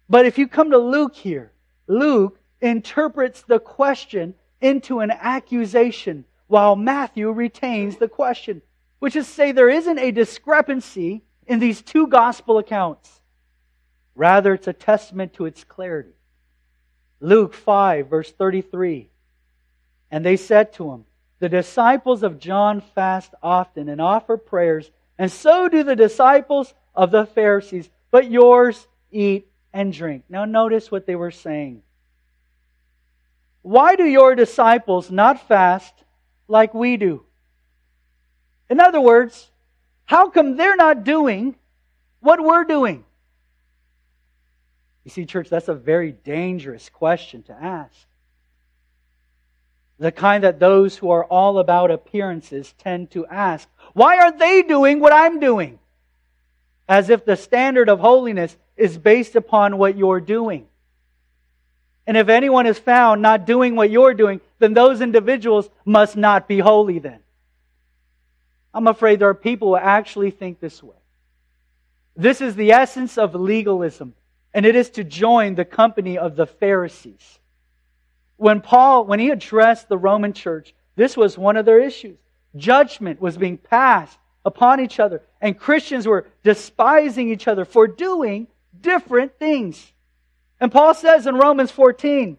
But 0.08 0.26
if 0.26 0.38
you 0.38 0.48
come 0.48 0.70
to 0.70 0.78
Luke 0.78 1.14
here, 1.14 1.52
Luke 1.86 2.40
interprets 2.60 3.42
the 3.42 3.58
question 3.58 4.34
into 4.60 5.00
an 5.00 5.10
accusation 5.10 6.24
while 6.46 6.76
Matthew 6.76 7.30
retains 7.30 7.96
the 7.96 8.08
question, 8.08 8.62
which 8.98 9.16
is 9.16 9.26
to 9.26 9.32
say 9.32 9.52
there 9.52 9.68
isn't 9.68 9.98
a 9.98 10.10
discrepancy 10.10 11.22
in 11.46 11.58
these 11.58 11.82
two 11.82 12.06
gospel 12.06 12.58
accounts. 12.58 13.20
Rather, 14.14 14.54
it's 14.54 14.66
a 14.66 14.72
testament 14.72 15.34
to 15.34 15.44
its 15.44 15.62
clarity. 15.62 16.14
Luke 17.20 17.54
5, 17.54 18.08
verse 18.08 18.32
33. 18.32 19.10
And 20.10 20.24
they 20.24 20.36
said 20.36 20.72
to 20.74 20.90
him, 20.90 21.04
The 21.38 21.48
disciples 21.48 22.22
of 22.22 22.38
John 22.38 22.80
fast 22.80 23.34
often 23.42 23.88
and 23.88 24.00
offer 24.00 24.36
prayers, 24.36 24.90
and 25.18 25.30
so 25.30 25.68
do 25.68 25.82
the 25.82 25.96
disciples 25.96 26.74
of 26.94 27.10
the 27.10 27.26
Pharisees, 27.26 27.90
but 28.10 28.30
yours 28.30 28.86
eat 29.10 29.48
and 29.72 29.92
drink. 29.92 30.24
Now, 30.28 30.44
notice 30.44 30.90
what 30.90 31.06
they 31.06 31.16
were 31.16 31.30
saying. 31.30 31.82
Why 33.62 33.96
do 33.96 34.04
your 34.04 34.34
disciples 34.34 35.10
not 35.10 35.46
fast 35.46 35.92
like 36.46 36.72
we 36.74 36.96
do? 36.96 37.24
In 38.70 38.80
other 38.80 39.00
words, 39.00 39.50
how 40.04 40.30
come 40.30 40.56
they're 40.56 40.76
not 40.76 41.04
doing 41.04 41.56
what 42.20 42.42
we're 42.42 42.64
doing? 42.64 43.04
You 45.04 45.10
see, 45.10 45.26
church, 45.26 45.48
that's 45.48 45.68
a 45.68 45.74
very 45.74 46.12
dangerous 46.12 46.90
question 46.90 47.42
to 47.44 47.52
ask. 47.52 48.06
The 49.98 50.12
kind 50.12 50.44
that 50.44 50.60
those 50.60 50.96
who 50.96 51.10
are 51.10 51.24
all 51.24 51.58
about 51.58 51.90
appearances 51.90 52.74
tend 52.78 53.10
to 53.12 53.26
ask. 53.26 53.68
Why 53.94 54.18
aren't 54.18 54.38
they 54.38 54.62
doing 54.62 55.00
what 55.00 55.12
I'm 55.12 55.40
doing? 55.40 55.78
As 56.88 57.10
if 57.10 57.24
the 57.24 57.36
standard 57.36 57.88
of 57.88 58.00
holiness 58.00 58.56
is 58.78 58.96
based 58.96 59.36
upon 59.36 59.76
what 59.76 59.96
you're 59.96 60.20
doing. 60.20 60.66
And 62.06 62.16
if 62.16 62.28
anyone 62.28 62.66
is 62.66 62.78
found 62.78 63.20
not 63.20 63.44
doing 63.44 63.76
what 63.76 63.90
you're 63.90 64.14
doing, 64.14 64.40
then 64.58 64.72
those 64.72 65.00
individuals 65.02 65.68
must 65.84 66.16
not 66.16 66.48
be 66.48 66.58
holy 66.58 66.98
then. 66.98 67.18
I'm 68.72 68.86
afraid 68.86 69.18
there 69.18 69.28
are 69.28 69.34
people 69.34 69.68
who 69.68 69.76
actually 69.76 70.30
think 70.30 70.60
this 70.60 70.82
way. 70.82 70.96
This 72.16 72.40
is 72.40 72.56
the 72.56 72.72
essence 72.72 73.18
of 73.18 73.34
legalism, 73.34 74.14
and 74.54 74.64
it 74.64 74.74
is 74.74 74.90
to 74.90 75.04
join 75.04 75.54
the 75.54 75.64
company 75.64 76.16
of 76.16 76.36
the 76.36 76.46
Pharisees. 76.46 77.38
When 78.36 78.60
Paul, 78.60 79.04
when 79.04 79.20
he 79.20 79.30
addressed 79.30 79.88
the 79.88 79.98
Roman 79.98 80.32
church, 80.32 80.74
This 80.98 81.16
was 81.16 81.38
one 81.38 81.56
of 81.56 81.64
their 81.64 81.80
issues. 81.80 82.18
Judgment 82.56 83.20
was 83.20 83.38
being 83.38 83.56
passed 83.56 84.18
upon 84.44 84.80
each 84.80 84.98
other, 84.98 85.22
and 85.40 85.56
Christians 85.56 86.08
were 86.08 86.26
despising 86.42 87.30
each 87.30 87.46
other 87.46 87.64
for 87.64 87.86
doing 87.86 88.48
different 88.80 89.38
things. 89.38 89.92
And 90.60 90.72
Paul 90.72 90.94
says 90.94 91.26
in 91.26 91.36
Romans 91.36 91.70
14 91.70 92.38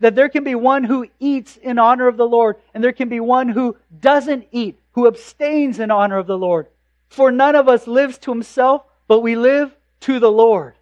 that 0.00 0.14
there 0.14 0.28
can 0.28 0.44
be 0.44 0.54
one 0.54 0.84
who 0.84 1.08
eats 1.18 1.56
in 1.56 1.78
honor 1.78 2.08
of 2.08 2.16
the 2.16 2.26
Lord, 2.26 2.56
and 2.72 2.82
there 2.82 2.92
can 2.92 3.08
be 3.08 3.20
one 3.20 3.48
who 3.48 3.76
doesn't 4.00 4.46
eat, 4.52 4.78
who 4.92 5.06
abstains 5.06 5.78
in 5.78 5.90
honor 5.90 6.18
of 6.18 6.26
the 6.26 6.38
Lord. 6.38 6.68
For 7.08 7.30
none 7.30 7.56
of 7.56 7.68
us 7.68 7.86
lives 7.86 8.18
to 8.18 8.30
himself, 8.30 8.84
but 9.06 9.20
we 9.20 9.36
live 9.36 9.74
to 10.00 10.18
the 10.18 10.30
Lord. 10.30 10.74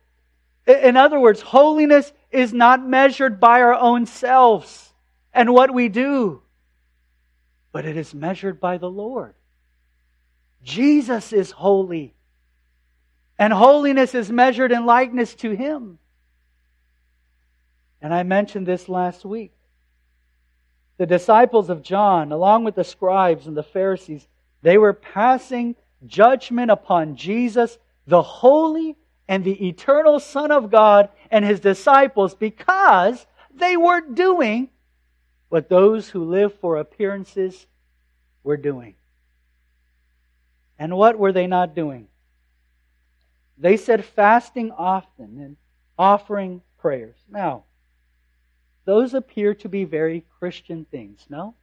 In 0.67 0.97
other 0.97 1.21
words, 1.21 1.41
holiness 1.41 2.13
is 2.31 2.53
not 2.53 2.85
measured 2.85 3.39
by 3.39 3.63
our 3.63 3.75
own 3.75 4.07
selves 4.07 4.93
and 5.33 5.55
what 5.55 5.73
we 5.73 5.89
do, 5.89 6.43
but 7.71 7.85
it 7.85 7.97
is 7.97 8.13
measured 8.13 8.59
by 8.59 8.79
the 8.79 8.91
Lord. 8.91 9.35
Jesus 10.65 11.33
is 11.33 11.53
holy, 11.53 12.16
and 13.39 13.53
holiness 13.53 14.15
is 14.15 14.31
measured 14.31 14.73
in 14.73 14.87
likeness 14.87 15.35
to 15.37 15.51
Him. 15.51 15.99
And 18.01 18.15
I 18.15 18.23
mentioned 18.23 18.67
this 18.67 18.89
last 18.89 19.25
week. 19.25 19.53
The 20.99 21.07
disciples 21.07 21.69
of 21.69 21.83
John, 21.83 22.33
along 22.33 22.65
with 22.65 22.75
the 22.75 22.85
scribes 22.85 23.47
and 23.47 23.57
the 23.57 23.63
Pharisees, 23.63 24.27
they 24.63 24.79
were 24.79 24.95
passing 24.95 25.77
judgment 26.07 26.71
upon 26.71 27.17
Jesus, 27.17 27.79
the 28.07 28.23
holy 28.23 28.97
and 29.29 29.45
the 29.45 29.69
eternal 29.69 30.21
Son 30.21 30.51
of 30.51 30.71
God, 30.71 31.11
and 31.31 31.45
his 31.45 31.61
disciples 31.61 32.35
because 32.35 33.27
they 33.55 33.77
were 33.77 34.01
doing 34.01 34.71
what 35.49 35.69
those 35.69 36.09
who 36.09 36.25
live 36.25 36.59
for 36.61 36.77
appearances 36.79 37.67
were 38.43 38.57
doing. 38.57 38.95
And 40.79 40.97
what 40.97 41.19
were 41.19 41.33
they 41.33 41.47
not 41.47 41.75
doing? 41.75 42.09
They 43.59 43.77
said 43.77 44.05
fasting 44.05 44.71
often 44.71 45.39
and 45.41 45.57
offering 45.99 46.63
prayers. 46.79 47.17
Now, 47.29 47.65
those 48.85 49.15
appear 49.15 49.55
to 49.55 49.69
be 49.69 49.85
very 49.85 50.25
Christian 50.39 50.85
things, 50.91 51.27
no? 51.29 51.55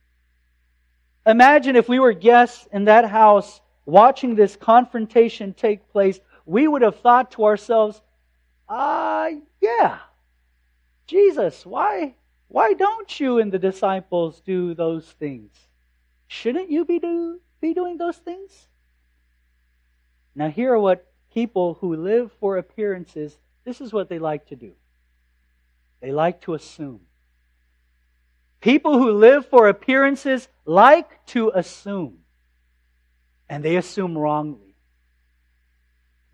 Imagine 1.26 1.76
if 1.76 1.88
we 1.88 2.00
were 2.00 2.14
guests 2.14 2.68
in 2.72 2.86
that 2.86 3.06
house 3.06 3.62
watching 3.86 4.36
this 4.36 4.56
confrontation 4.56 5.54
take 5.54 5.90
place, 5.90 6.20
we 6.46 6.68
would 6.68 6.82
have 6.82 7.00
thought 7.00 7.32
to 7.32 7.46
ourselves, 7.46 8.02
ah, 8.68 9.28
uh, 9.28 9.30
yeah, 9.62 10.00
Jesus, 11.08 11.66
why, 11.66 12.16
why 12.48 12.74
don't 12.74 13.20
you 13.20 13.40
and 13.40 13.52
the 13.52 13.60
disciples 13.60 14.42
do 14.42 14.74
those 14.74 15.06
things? 15.06 15.52
Shouldn't 16.28 16.70
you 16.70 16.84
be, 16.84 17.00
do, 17.00 17.40
be 17.62 17.74
doing 17.74 17.98
those 17.98 18.18
things? 18.18 18.68
Now, 20.36 20.50
here 20.50 20.74
are 20.74 20.80
what 20.80 21.06
people 21.34 21.78
who 21.82 21.96
live 21.96 22.32
for 22.40 22.58
appearances, 22.58 23.38
this 23.64 23.82
is 23.82 23.92
what 23.92 24.10
they 24.10 24.20
like 24.20 24.48
to 24.48 24.56
do. 24.56 24.74
They 26.02 26.12
like 26.12 26.42
to 26.42 26.54
assume. 26.54 27.02
People 28.62 28.98
who 28.98 29.12
live 29.12 29.46
for 29.48 29.68
appearances 29.68 30.48
like 30.66 31.26
to 31.28 31.52
assume. 31.54 32.20
And 33.50 33.64
they 33.64 33.76
assume 33.76 34.18
wrongly. 34.18 34.76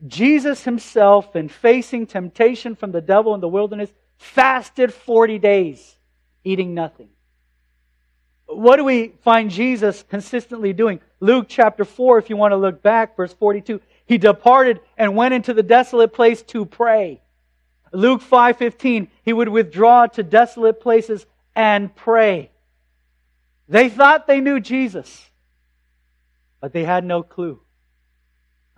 Jesus 0.08 0.64
himself, 0.64 1.36
in 1.36 1.50
facing 1.50 2.08
temptation 2.08 2.76
from 2.76 2.92
the 2.92 3.02
devil 3.02 3.36
in 3.36 3.42
the 3.42 3.48
wilderness, 3.48 3.92
fasted 4.18 4.94
40 4.94 5.40
days, 5.40 5.96
eating 6.44 6.74
nothing. 6.74 7.10
What 8.46 8.78
do 8.78 8.84
we 8.84 9.10
find 9.24 9.52
Jesus 9.52 10.04
consistently 10.10 10.74
doing? 10.74 11.02
Luke 11.20 11.48
chapter 11.50 11.86
4, 11.86 12.18
if 12.18 12.30
you 12.30 12.38
want 12.38 12.54
to 12.54 12.58
look 12.58 12.82
back, 12.82 13.16
verse 13.16 13.34
42. 13.34 13.82
He 14.10 14.18
departed 14.18 14.80
and 14.98 15.16
went 15.16 15.36
into 15.36 15.54
the 15.54 15.62
desolate 15.62 16.14
place 16.14 16.42
to 16.42 16.66
pray. 16.66 17.22
Luke 17.94 18.24
5:15, 18.24 19.08
he 19.22 19.32
would 19.32 19.50
withdraw 19.50 20.08
to 20.08 20.24
desolate 20.24 20.82
places 20.82 21.28
and 21.56 21.96
pray. 21.96 22.50
They 23.68 23.88
thought 23.88 24.26
they 24.26 24.42
knew 24.42 24.60
Jesus, 24.60 25.30
but 26.60 26.74
they 26.74 26.86
had 26.86 27.06
no 27.06 27.22
clue. 27.22 27.62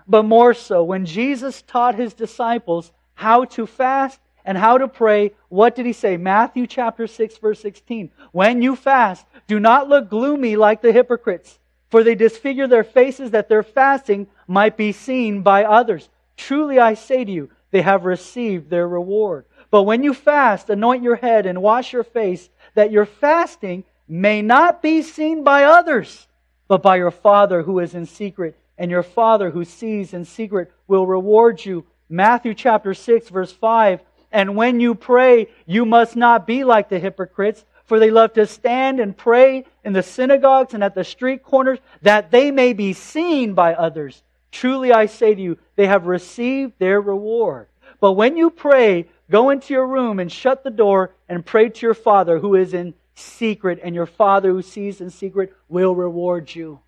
But 0.06 0.24
more 0.24 0.54
so, 0.54 0.84
when 0.84 1.06
Jesus 1.06 1.62
taught 1.62 1.96
his 1.96 2.14
disciples 2.14 2.92
how 3.14 3.46
to 3.46 3.66
fast 3.66 4.20
and 4.44 4.58
how 4.58 4.80
to 4.80 4.90
pray, 4.90 5.32
what 5.48 5.76
did 5.76 5.86
he 5.86 5.94
say? 5.94 6.18
Matthew 6.18 6.68
chapter 6.68 7.08
6 7.08 7.38
verse 7.38 7.62
16. 7.62 8.12
When 8.34 8.62
you 8.62 8.76
fast, 8.76 9.26
do 9.48 9.62
not 9.62 9.88
look 9.88 10.10
gloomy 10.10 10.58
like 10.58 10.82
the 10.82 10.92
hypocrites, 10.92 11.58
for 11.92 12.04
they 12.04 12.16
disfigure 12.16 12.68
their 12.68 12.86
faces 12.86 13.32
that 13.32 13.50
their 13.50 13.62
fasting 13.62 14.28
might 14.48 14.78
be 14.78 14.94
seen 14.94 15.42
by 15.42 15.66
others. 15.66 16.10
Truly 16.38 16.80
I 16.80 16.96
say 16.96 17.26
to 17.26 17.32
you, 17.32 17.52
they 17.72 17.82
have 17.82 18.06
received 18.06 18.70
their 18.70 18.88
reward. 18.88 19.46
But 19.70 19.84
when 19.84 20.04
you 20.04 20.14
fast, 20.14 20.70
anoint 20.70 21.04
your 21.04 21.18
head 21.18 21.46
and 21.46 21.62
wash 21.62 21.94
your 21.94 22.04
face, 22.04 22.50
that 22.76 22.92
your 22.92 23.06
fasting 23.06 23.84
may 24.08 24.42
not 24.42 24.82
be 24.82 25.02
seen 25.02 25.44
by 25.44 25.66
others, 25.66 26.28
but 26.68 26.82
by 26.82 26.96
your 26.96 27.12
Father 27.12 27.62
who 27.62 27.80
is 27.80 27.94
in 27.94 28.06
secret. 28.06 28.58
And 28.78 28.90
your 28.90 29.04
Father 29.04 29.52
who 29.52 29.64
sees 29.64 30.14
in 30.14 30.26
secret 30.26 30.72
will 30.88 31.06
reward 31.06 31.64
you. 31.64 31.86
Matthew 32.10 32.54
chapter 32.54 32.94
6 32.94 33.30
verse 33.30 33.52
5. 33.52 34.02
And 34.32 34.56
when 34.56 34.80
you 34.80 34.96
pray, 34.96 35.48
you 35.66 35.86
must 35.86 36.16
not 36.16 36.48
be 36.48 36.64
like 36.64 36.88
the 36.90 37.00
hypocrites, 37.00 37.66
for 37.92 38.00
they 38.00 38.10
love 38.10 38.32
to 38.32 38.46
stand 38.46 39.02
and 39.02 39.18
pray 39.18 39.66
in 39.84 39.92
the 39.92 40.02
synagogues 40.02 40.74
and 40.74 40.82
at 40.82 40.96
the 40.96 41.04
street 41.04 41.44
corners, 41.44 41.78
that 42.02 42.32
they 42.32 42.50
may 42.50 42.72
be 42.72 42.94
seen 42.94 43.54
by 43.54 43.74
others. 43.74 44.24
Truly 44.50 44.94
I 44.94 45.08
say 45.08 45.36
to 45.36 45.42
you, 45.42 45.58
they 45.76 45.88
have 45.88 46.08
received 46.08 46.72
their 46.80 47.02
reward. 47.02 47.68
But 48.00 48.14
when 48.14 48.38
you 48.38 48.50
pray, 48.50 49.10
go 49.30 49.50
into 49.50 49.74
your 49.74 49.86
room 49.86 50.22
and 50.22 50.32
shut 50.32 50.64
the 50.64 50.70
door 50.70 51.14
and 51.28 51.46
pray 51.46 51.68
to 51.68 51.86
your 51.86 51.94
Father 51.94 52.40
who 52.40 52.56
is 52.56 52.74
in 52.74 52.94
secret, 53.14 53.82
and 53.84 53.94
your 53.94 54.06
Father 54.06 54.52
who 54.52 54.62
sees 54.62 55.02
in 55.02 55.10
secret 55.10 55.54
will 55.68 55.94
reward 55.94 56.56
you. 56.56 56.80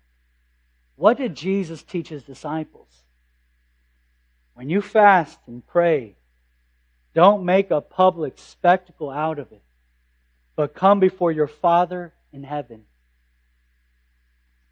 What 0.96 1.18
did 1.18 1.34
Jesus 1.34 1.82
teach 1.82 2.08
his 2.08 2.22
disciples? 2.22 2.88
When 4.54 4.70
you 4.70 4.80
fast 4.80 5.38
and 5.46 5.66
pray, 5.66 6.16
don't 7.12 7.44
make 7.44 7.70
a 7.70 7.82
public 7.82 8.38
spectacle 8.38 9.10
out 9.10 9.38
of 9.38 9.52
it, 9.52 9.60
but 10.56 10.74
come 10.74 11.00
before 11.00 11.32
your 11.32 11.46
Father 11.46 12.12
in 12.32 12.42
heaven. 12.42 12.84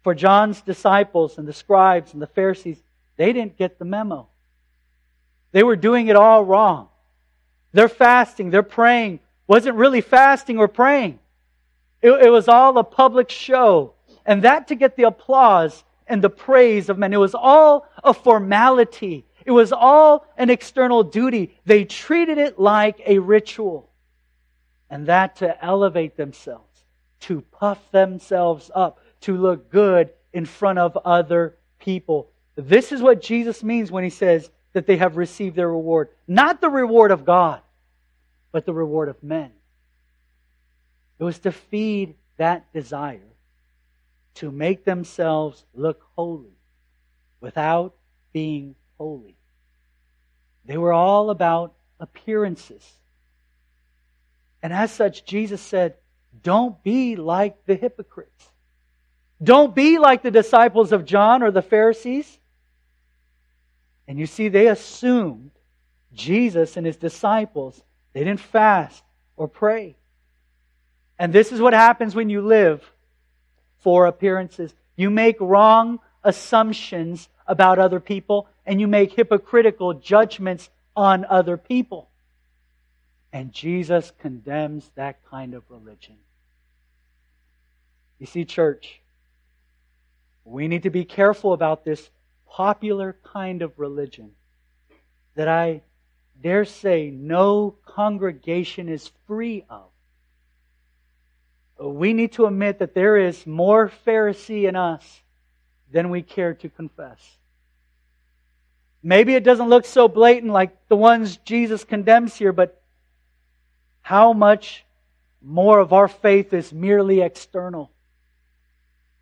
For 0.01 0.13
John's 0.13 0.61
disciples 0.61 1.37
and 1.37 1.47
the 1.47 1.53
scribes 1.53 2.13
and 2.13 2.21
the 2.21 2.27
Pharisees, 2.27 2.81
they 3.15 3.31
didn't 3.31 3.57
get 3.57 3.79
the 3.79 3.85
memo. 3.85 4.27
They 5.51 5.63
were 5.63 5.75
doing 5.75 6.07
it 6.07 6.15
all 6.15 6.43
wrong. 6.43 6.89
They're 7.71 7.89
fasting, 7.89 8.49
they're 8.49 8.63
praying 8.63 9.19
wasn't 9.47 9.75
really 9.75 10.01
fasting 10.01 10.57
or 10.57 10.67
praying. 10.67 11.19
It, 12.01 12.11
it 12.11 12.29
was 12.29 12.47
all 12.47 12.77
a 12.77 12.83
public 12.83 13.29
show. 13.29 13.93
And 14.25 14.43
that 14.43 14.67
to 14.69 14.75
get 14.75 14.95
the 14.95 15.03
applause 15.03 15.83
and 16.07 16.21
the 16.21 16.29
praise 16.29 16.89
of 16.89 16.97
men. 16.97 17.13
It 17.13 17.17
was 17.17 17.35
all 17.35 17.87
a 18.03 18.13
formality. 18.13 19.25
It 19.45 19.51
was 19.51 19.71
all 19.71 20.25
an 20.37 20.49
external 20.49 21.03
duty. 21.03 21.57
They 21.65 21.85
treated 21.85 22.37
it 22.37 22.59
like 22.59 23.01
a 23.05 23.19
ritual. 23.19 23.89
And 24.93 25.07
that 25.07 25.37
to 25.37 25.65
elevate 25.65 26.17
themselves, 26.17 26.85
to 27.21 27.41
puff 27.41 27.79
themselves 27.89 28.69
up, 28.75 28.99
to 29.21 29.35
look 29.35 29.71
good 29.71 30.11
in 30.33 30.45
front 30.45 30.77
of 30.77 30.95
other 31.03 31.57
people. 31.79 32.29
This 32.53 32.91
is 32.91 33.01
what 33.01 33.19
Jesus 33.19 33.63
means 33.63 33.91
when 33.91 34.03
he 34.03 34.11
says 34.11 34.51
that 34.73 34.85
they 34.85 34.97
have 34.97 35.17
received 35.17 35.55
their 35.55 35.71
reward. 35.71 36.09
Not 36.27 36.61
the 36.61 36.69
reward 36.69 37.09
of 37.09 37.25
God, 37.25 37.61
but 38.51 38.67
the 38.67 38.73
reward 38.75 39.09
of 39.09 39.23
men. 39.23 39.49
It 41.17 41.23
was 41.23 41.39
to 41.39 41.51
feed 41.51 42.13
that 42.37 42.71
desire 42.71 43.33
to 44.35 44.51
make 44.51 44.85
themselves 44.85 45.65
look 45.73 46.05
holy 46.15 46.59
without 47.41 47.95
being 48.31 48.75
holy. 48.99 49.37
They 50.65 50.77
were 50.77 50.93
all 50.93 51.31
about 51.31 51.73
appearances. 51.99 52.87
And 54.63 54.71
as 54.71 54.91
such, 54.91 55.25
Jesus 55.25 55.61
said, 55.61 55.95
Don't 56.41 56.81
be 56.81 57.17
like 57.17 57.65
the 57.65 57.75
hypocrites. 57.75 58.49
Don't 59.43 59.75
be 59.75 59.99
like 59.99 60.23
the 60.23 60.31
disciples 60.31 60.93
of 60.93 61.03
John 61.03 61.43
or 61.43 61.51
the 61.51 61.61
Pharisees. 61.61 62.39
And 64.07 64.17
you 64.17 64.25
see, 64.25 64.47
they 64.47 64.67
assumed 64.67 65.51
Jesus 66.13 66.77
and 66.77 66.85
his 66.85 66.95
disciples, 66.95 67.81
they 68.13 68.23
didn't 68.23 68.39
fast 68.39 69.03
or 69.35 69.47
pray. 69.47 69.97
And 71.19 71.33
this 71.33 71.51
is 71.51 71.59
what 71.59 71.73
happens 71.73 72.15
when 72.15 72.29
you 72.29 72.41
live 72.41 72.83
for 73.79 74.05
appearances. 74.05 74.73
You 74.95 75.09
make 75.09 75.39
wrong 75.39 75.99
assumptions 76.23 77.27
about 77.47 77.79
other 77.79 77.99
people 77.99 78.47
and 78.65 78.79
you 78.79 78.87
make 78.87 79.13
hypocritical 79.13 79.95
judgments 79.95 80.69
on 80.95 81.25
other 81.25 81.57
people. 81.57 82.09
And 83.33 83.51
Jesus 83.51 84.13
condemns 84.19 84.91
that 84.93 85.17
kind 85.29 85.55
of 85.55 85.63
religion. 85.67 86.15
You 88.19 88.27
see, 88.27 88.45
church, 88.45 89.01
we 90.45 90.67
need 90.67 90.83
to 90.83 90.91
be 90.91 91.03
careful 91.03 91.53
about 91.53 91.83
this 91.83 92.11
popular 92.47 93.17
kind 93.23 93.63
of 93.63 93.79
religion 93.79 94.31
that 95.33 95.47
I 95.47 95.81
dare 96.41 96.63
say 96.63 97.09
no 97.09 97.75
congregation 97.85 98.87
is 98.87 99.11
free 99.25 99.65
of. 99.67 99.85
We 101.79 102.13
need 102.13 102.33
to 102.33 102.45
admit 102.45 102.77
that 102.79 102.93
there 102.93 103.17
is 103.17 103.47
more 103.47 103.91
Pharisee 104.05 104.69
in 104.69 104.75
us 104.75 105.21
than 105.91 106.11
we 106.11 106.21
care 106.21 106.53
to 106.53 106.69
confess. 106.69 107.19
Maybe 109.01 109.33
it 109.33 109.43
doesn't 109.43 109.69
look 109.69 109.85
so 109.85 110.07
blatant 110.07 110.51
like 110.51 110.87
the 110.87 110.95
ones 110.95 111.37
Jesus 111.37 111.83
condemns 111.83 112.35
here, 112.35 112.53
but 112.53 112.82
how 114.03 114.33
much 114.33 114.85
more 115.41 115.79
of 115.79 115.91
our 115.91 116.07
faith 116.07 116.53
is 116.53 116.71
merely 116.71 117.21
external, 117.21 117.91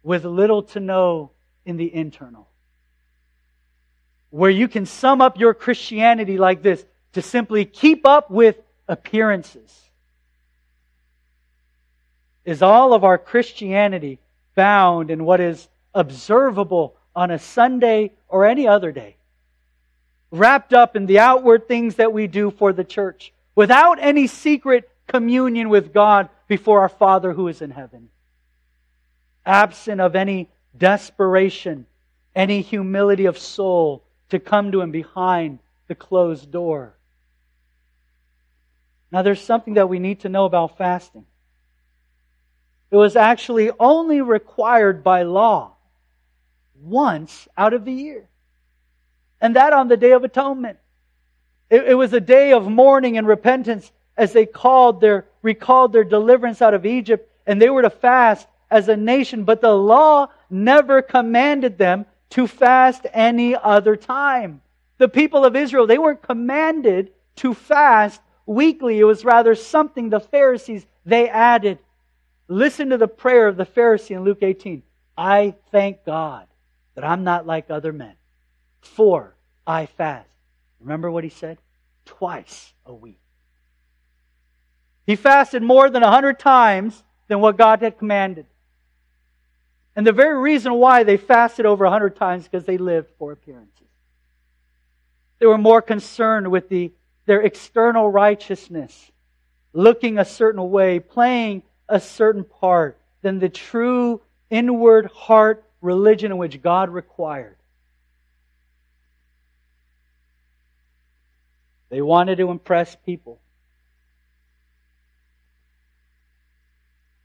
with 0.03 0.25
little 0.25 0.63
to 0.63 0.81
no 0.81 1.31
in 1.65 1.77
the 1.77 1.95
internal? 1.95 2.49
Where 4.29 4.51
you 4.51 4.67
can 4.67 4.85
sum 4.85 5.21
up 5.21 5.39
your 5.39 5.53
Christianity 5.53 6.37
like 6.37 6.61
this 6.61 6.85
to 7.13 7.21
simply 7.21 7.63
keep 7.63 8.05
up 8.05 8.29
with 8.29 8.57
appearances. 8.89 9.89
Is 12.43 12.61
all 12.61 12.93
of 12.93 13.05
our 13.05 13.17
Christianity 13.17 14.19
found 14.55 15.09
in 15.09 15.23
what 15.23 15.39
is 15.39 15.69
observable 15.93 16.97
on 17.15 17.31
a 17.31 17.39
Sunday 17.39 18.11
or 18.27 18.45
any 18.45 18.67
other 18.67 18.91
day? 18.91 19.15
wrapped 20.31 20.73
up 20.73 20.95
in 20.95 21.05
the 21.05 21.19
outward 21.19 21.67
things 21.67 21.95
that 21.95 22.13
we 22.13 22.25
do 22.27 22.49
for 22.49 22.73
the 22.73 22.83
church, 22.83 23.33
without 23.61 23.99
any 24.01 24.25
secret 24.25 24.89
communion 25.05 25.69
with 25.69 25.93
God 25.93 26.29
before 26.47 26.81
our 26.81 26.89
Father 26.89 27.31
who 27.31 27.47
is 27.47 27.61
in 27.61 27.69
heaven. 27.69 28.09
Absent 29.45 30.01
of 30.01 30.15
any 30.15 30.49
desperation, 30.75 31.85
any 32.33 32.63
humility 32.63 33.25
of 33.25 33.37
soul 33.37 34.03
to 34.29 34.39
come 34.39 34.71
to 34.71 34.81
Him 34.81 34.89
behind 34.89 35.59
the 35.87 35.93
closed 35.93 36.49
door. 36.49 36.95
Now, 39.11 39.21
there's 39.21 39.39
something 39.39 39.75
that 39.75 39.89
we 39.89 39.99
need 39.99 40.21
to 40.21 40.29
know 40.29 40.45
about 40.45 40.79
fasting. 40.79 41.27
It 42.89 42.95
was 42.95 43.15
actually 43.15 43.69
only 43.79 44.21
required 44.21 45.03
by 45.03 45.21
law 45.21 45.75
once 46.81 47.47
out 47.55 47.75
of 47.75 47.85
the 47.85 47.93
year 47.93 48.27
and 49.39 49.55
that 49.55 49.71
on 49.71 49.87
the 49.87 49.97
Day 49.97 50.13
of 50.13 50.23
Atonement. 50.23 50.79
It, 51.71 51.87
it, 51.87 51.93
was 51.95 52.11
a 52.11 52.19
day 52.19 52.51
of 52.51 52.67
mourning 52.67 53.17
and 53.17 53.25
repentance 53.25 53.91
as 54.17 54.33
they 54.33 54.45
called 54.45 54.99
their, 54.99 55.25
recalled 55.41 55.93
their 55.93 56.03
deliverance 56.03 56.61
out 56.61 56.73
of 56.73 56.85
Egypt, 56.85 57.27
and 57.47 57.61
they 57.61 57.69
were 57.69 57.81
to 57.81 57.89
fast 57.89 58.47
as 58.69 58.89
a 58.89 58.97
nation, 58.97 59.45
but 59.45 59.61
the 59.61 59.73
law 59.73 60.27
never 60.49 61.01
commanded 61.01 61.77
them 61.77 62.05
to 62.31 62.45
fast 62.45 63.07
any 63.13 63.55
other 63.55 63.95
time. 63.95 64.61
The 64.97 65.07
people 65.07 65.45
of 65.45 65.55
Israel, 65.55 65.87
they 65.87 65.97
weren't 65.97 66.21
commanded 66.21 67.11
to 67.37 67.53
fast 67.53 68.21
weekly. 68.45 68.99
It 68.99 69.05
was 69.05 69.25
rather 69.25 69.55
something 69.55 70.09
the 70.09 70.19
Pharisees, 70.19 70.85
they 71.05 71.29
added. 71.29 71.79
Listen 72.47 72.89
to 72.89 72.97
the 72.97 73.07
prayer 73.07 73.47
of 73.47 73.55
the 73.55 73.65
Pharisee 73.65 74.15
in 74.15 74.23
Luke 74.25 74.39
18. 74.41 74.83
I 75.17 75.55
thank 75.71 76.03
God 76.05 76.47
that 76.95 77.05
I'm 77.05 77.23
not 77.23 77.47
like 77.47 77.69
other 77.69 77.93
men. 77.93 78.15
For 78.81 79.35
I 79.65 79.85
fast. 79.85 80.30
Remember 80.81 81.09
what 81.09 81.23
he 81.23 81.29
said? 81.29 81.57
Twice 82.05 82.73
a 82.85 82.93
week. 82.93 83.19
He 85.05 85.15
fasted 85.15 85.63
more 85.63 85.89
than 85.89 86.03
a 86.03 86.11
hundred 86.11 86.39
times 86.39 87.03
than 87.27 87.39
what 87.39 87.57
God 87.57 87.81
had 87.81 87.97
commanded. 87.97 88.45
And 89.95 90.07
the 90.07 90.11
very 90.11 90.37
reason 90.37 90.73
why 90.73 91.03
they 91.03 91.17
fasted 91.17 91.65
over 91.65 91.85
a 91.85 91.89
hundred 91.89 92.15
times 92.15 92.43
is 92.43 92.47
because 92.47 92.65
they 92.65 92.77
lived 92.77 93.09
for 93.17 93.31
appearances. 93.31 93.87
They 95.39 95.45
were 95.45 95.57
more 95.57 95.81
concerned 95.81 96.49
with 96.49 96.69
the, 96.69 96.91
their 97.25 97.41
external 97.41 98.09
righteousness, 98.09 99.11
looking 99.73 100.17
a 100.17 100.25
certain 100.25 100.69
way, 100.69 100.99
playing 100.99 101.63
a 101.89 101.99
certain 101.99 102.43
part, 102.43 102.99
than 103.21 103.39
the 103.39 103.49
true 103.49 104.21
inward 104.49 105.07
heart 105.07 105.65
religion 105.81 106.37
which 106.37 106.61
God 106.61 106.89
required. 106.89 107.57
They 111.91 112.01
wanted 112.01 112.37
to 112.37 112.49
impress 112.49 112.95
people. 112.95 113.41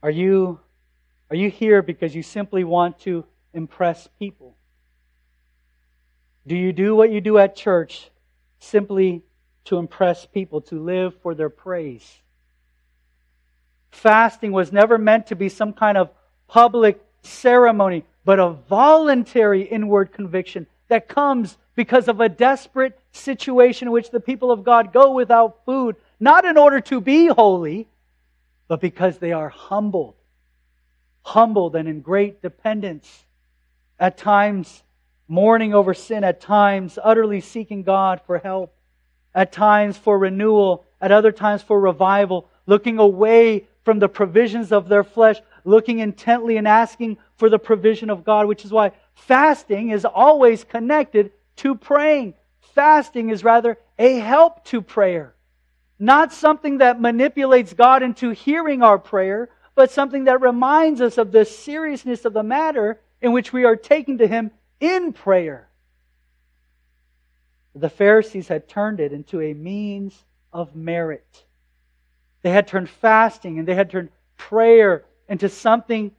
Are 0.03 0.11
you, 0.11 0.59
are 1.31 1.37
you 1.37 1.51
here 1.51 1.83
because 1.83 2.17
you 2.17 2.25
simply 2.25 2.65
want 2.65 2.99
to 3.01 3.25
impress 3.55 4.09
people? 4.19 4.57
Do 6.49 6.57
you 6.57 6.73
do 6.73 6.97
what 6.97 7.13
you 7.13 7.21
do 7.21 7.39
at 7.39 7.55
church 7.55 8.11
simply 8.59 9.23
to 9.67 9.79
impress 9.79 10.27
people, 10.27 10.61
to 10.63 10.83
live 10.83 11.15
for 11.23 11.37
their 11.37 11.49
praise? 11.49 12.21
Fasting 13.93 14.51
was 14.51 14.73
never 14.73 14.99
meant 14.99 15.29
to 15.29 15.37
be 15.37 15.49
some 15.49 15.73
kind 15.73 15.97
of 15.97 16.11
public 16.49 17.01
ceremony, 17.23 18.05
but 18.25 18.41
a 18.41 18.51
voluntary 18.51 19.63
inward 19.63 20.11
conviction 20.11 20.67
that 20.89 21.09
comes 21.09 21.57
because 21.75 22.09
of 22.09 22.21
a 22.21 22.29
desperate 22.29 22.99
situation 23.13 23.89
in 23.89 23.93
which 23.93 24.11
the 24.11 24.21
people 24.21 24.51
of 24.51 24.65
God 24.65 24.93
go 24.93 25.13
without 25.13 25.65
food, 25.65 25.97
not 26.19 26.45
in 26.45 26.57
order 26.57 26.81
to 26.81 27.01
be 27.01 27.27
holy, 27.27 27.89
but 28.69 28.81
because 28.81 29.19
they 29.19 29.33
are 29.33 29.49
humbled. 29.49 30.15
Humbled 31.23 31.77
and 31.77 31.89
in 31.89 32.01
great 32.01 32.41
dependence. 32.41 33.25
At 33.99 34.17
times, 34.17 34.83
mourning 35.29 35.75
over 35.75 35.93
sin. 35.93 36.25
At 36.25 36.41
times, 36.41 36.99
utterly 37.03 37.41
seeking 37.41 37.83
God 37.83 38.21
for 38.27 38.39
help. 38.39 38.75
At 39.35 39.53
times, 39.53 39.97
for 39.97 40.19
renewal. 40.19 40.85
At 41.01 41.13
other 41.13 41.33
times, 41.33 41.63
for 41.63 41.79
revival. 41.79 42.49
Looking 42.67 42.99
away 42.99 43.67
from 43.85 43.99
the 43.99 44.09
provisions 44.09 44.73
of 44.73 44.89
their 44.89 45.05
flesh. 45.05 45.37
Looking 45.65 45.99
intently 45.99 46.57
and 46.57 46.67
asking 46.67 47.19
for 47.37 47.51
the 47.51 47.59
provision 47.59 48.09
of 48.09 48.25
God, 48.25 48.47
which 48.47 48.65
is 48.65 48.71
why 48.71 48.93
fasting 49.17 49.91
is 49.91 50.05
always 50.05 50.63
connected 50.63 51.33
to 51.57 51.75
praying. 51.75 52.35
Fasting 52.75 53.31
is 53.31 53.43
rather 53.43 53.79
a 53.99 54.19
help 54.19 54.65
to 54.67 54.81
prayer. 54.81 55.35
Not 55.99 56.33
something 56.33 56.79
that 56.79 57.01
manipulates 57.01 57.73
God 57.73 58.03
into 58.03 58.31
hearing 58.31 58.83
our 58.83 58.99
prayer, 58.99 59.49
but 59.75 59.91
something 59.91 60.25
that 60.25 60.41
reminds 60.41 61.01
us 61.01 61.19
of 61.19 61.33
the 61.33 61.45
seriousness 61.45 62.25
of 62.25 62.35
the 62.35 62.43
matter 62.43 63.01
in 63.21 63.33
which 63.33 63.53
we 63.53 63.65
are 63.65 63.77
taking 63.77 64.19
to 64.19 64.27
Him 64.27 64.51
in 64.79 65.13
prayer. 65.13 65.69
The 67.75 67.91
Pharisees 67.91 68.49
had 68.49 68.69
turned 68.69 69.01
it 69.01 69.13
into 69.13 69.41
a 69.41 69.55
means 69.55 70.25
of 70.53 70.75
merit. 70.77 71.45
They 72.43 72.51
had 72.51 72.69
turned 72.69 72.89
fasting 72.89 73.59
and 73.59 73.67
they 73.67 73.75
had 73.75 73.91
turned 73.91 74.11
prayer 74.37 75.05
into 75.29 75.49
something 75.49 76.13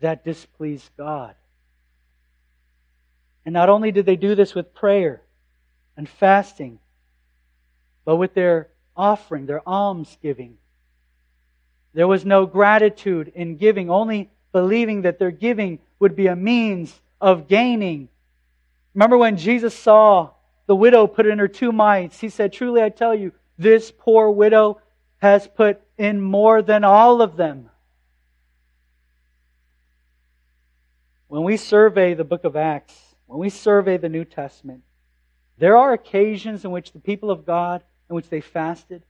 that 0.00 0.24
displeased 0.24 0.90
God. 0.96 1.34
And 3.46 3.52
not 3.52 3.68
only 3.68 3.92
did 3.92 4.06
they 4.06 4.16
do 4.16 4.34
this 4.34 4.56
with 4.56 4.74
prayer 4.74 5.22
and 5.96 6.08
fasting, 6.08 6.80
but 8.04 8.16
with 8.16 8.34
their 8.34 8.68
offering, 8.96 9.46
their 9.46 9.66
alms 9.66 10.18
giving. 10.20 10.58
There 11.94 12.08
was 12.08 12.24
no 12.24 12.44
gratitude 12.44 13.30
in 13.34 13.56
giving, 13.56 13.88
only 13.88 14.30
believing 14.50 15.02
that 15.02 15.20
their 15.20 15.30
giving 15.30 15.78
would 16.00 16.16
be 16.16 16.26
a 16.26 16.34
means 16.34 17.00
of 17.20 17.46
gaining. 17.46 18.08
Remember 18.94 19.16
when 19.16 19.36
Jesus 19.36 19.74
saw 19.74 20.30
the 20.66 20.74
widow 20.74 21.06
put 21.06 21.26
in 21.26 21.38
her 21.38 21.48
two 21.48 21.70
mites, 21.70 22.18
he 22.18 22.28
said, 22.28 22.52
Truly 22.52 22.82
I 22.82 22.88
tell 22.88 23.14
you, 23.14 23.32
this 23.56 23.92
poor 23.96 24.28
widow 24.28 24.80
has 25.18 25.46
put 25.46 25.80
in 25.96 26.20
more 26.20 26.62
than 26.62 26.82
all 26.82 27.22
of 27.22 27.36
them. 27.36 27.70
When 31.28 31.44
we 31.44 31.56
survey 31.56 32.14
the 32.14 32.24
book 32.24 32.44
of 32.44 32.56
Acts, 32.56 33.05
when 33.26 33.38
we 33.38 33.50
survey 33.50 33.96
the 33.96 34.08
New 34.08 34.24
Testament, 34.24 34.82
there 35.58 35.76
are 35.76 35.92
occasions 35.92 36.64
in 36.64 36.70
which 36.70 36.92
the 36.92 36.98
people 36.98 37.30
of 37.30 37.46
God, 37.46 37.82
in 38.08 38.16
which 38.16 38.28
they 38.28 38.40
fasted. 38.40 39.02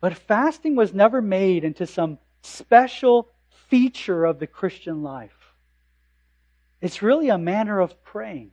But 0.00 0.16
fasting 0.16 0.76
was 0.76 0.92
never 0.92 1.22
made 1.22 1.64
into 1.64 1.86
some 1.86 2.18
special 2.42 3.28
feature 3.68 4.24
of 4.24 4.38
the 4.38 4.46
Christian 4.46 5.02
life. 5.02 5.54
It's 6.80 7.02
really 7.02 7.28
a 7.28 7.38
manner 7.38 7.80
of 7.80 8.02
praying. 8.04 8.50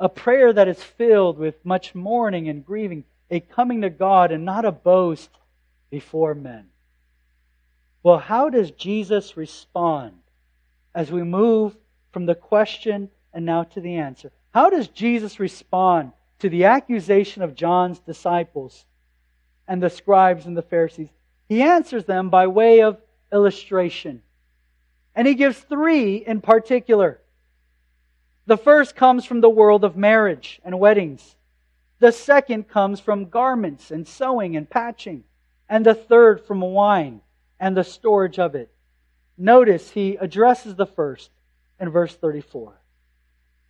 A 0.00 0.08
prayer 0.08 0.52
that 0.52 0.68
is 0.68 0.82
filled 0.82 1.38
with 1.38 1.64
much 1.64 1.94
mourning 1.94 2.48
and 2.48 2.64
grieving, 2.64 3.04
a 3.30 3.40
coming 3.40 3.82
to 3.82 3.90
God 3.90 4.32
and 4.32 4.44
not 4.44 4.64
a 4.64 4.72
boast 4.72 5.30
before 5.90 6.34
men. 6.34 6.68
Well, 8.02 8.18
how 8.18 8.48
does 8.48 8.70
Jesus 8.70 9.36
respond 9.36 10.14
as 10.94 11.10
we 11.10 11.22
move 11.22 11.76
from 12.12 12.26
the 12.26 12.34
question 12.34 13.10
and 13.32 13.44
now 13.44 13.64
to 13.64 13.80
the 13.80 13.96
answer. 13.96 14.32
How 14.52 14.70
does 14.70 14.88
Jesus 14.88 15.38
respond 15.40 16.12
to 16.40 16.48
the 16.48 16.64
accusation 16.64 17.42
of 17.42 17.54
John's 17.54 17.98
disciples 18.00 18.84
and 19.66 19.82
the 19.82 19.90
scribes 19.90 20.46
and 20.46 20.56
the 20.56 20.62
Pharisees? 20.62 21.10
He 21.48 21.62
answers 21.62 22.04
them 22.04 22.30
by 22.30 22.46
way 22.46 22.82
of 22.82 22.98
illustration. 23.32 24.22
And 25.14 25.26
he 25.26 25.34
gives 25.34 25.58
three 25.58 26.16
in 26.16 26.40
particular. 26.40 27.20
The 28.46 28.56
first 28.56 28.96
comes 28.96 29.24
from 29.24 29.40
the 29.40 29.50
world 29.50 29.84
of 29.84 29.96
marriage 29.96 30.60
and 30.64 30.78
weddings. 30.78 31.36
The 31.98 32.12
second 32.12 32.68
comes 32.68 33.00
from 33.00 33.28
garments 33.28 33.90
and 33.90 34.06
sewing 34.06 34.56
and 34.56 34.68
patching. 34.68 35.24
And 35.68 35.84
the 35.84 35.94
third 35.94 36.46
from 36.46 36.60
wine 36.60 37.20
and 37.60 37.76
the 37.76 37.84
storage 37.84 38.38
of 38.38 38.54
it. 38.54 38.70
Notice 39.36 39.90
he 39.90 40.16
addresses 40.16 40.76
the 40.76 40.86
first 40.86 41.30
in 41.80 41.90
verse 41.90 42.14
34. 42.14 42.74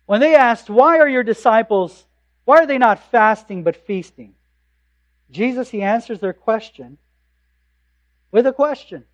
When 0.05 0.19
they 0.19 0.35
asked, 0.35 0.69
Why 0.69 0.99
are 0.99 1.07
your 1.07 1.23
disciples, 1.23 2.05
why 2.45 2.57
are 2.57 2.65
they 2.65 2.77
not 2.77 3.11
fasting 3.11 3.63
but 3.63 3.75
feasting? 3.75 4.33
Jesus, 5.31 5.69
he 5.69 5.81
answers 5.81 6.19
their 6.19 6.33
question 6.33 6.97
with 8.31 8.47
a 8.47 8.53
question. 8.53 9.05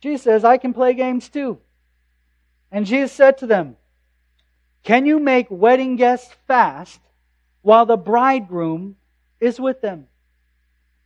Jesus 0.00 0.22
says, 0.22 0.44
I 0.44 0.58
can 0.58 0.74
play 0.74 0.94
games 0.94 1.28
too. 1.28 1.58
And 2.70 2.86
Jesus 2.86 3.12
said 3.12 3.38
to 3.38 3.46
them, 3.46 3.76
Can 4.82 5.06
you 5.06 5.20
make 5.20 5.46
wedding 5.48 5.96
guests 5.96 6.34
fast 6.48 7.00
while 7.62 7.86
the 7.86 7.96
bridegroom 7.96 8.96
is 9.40 9.60
with 9.60 9.80
them? 9.80 10.08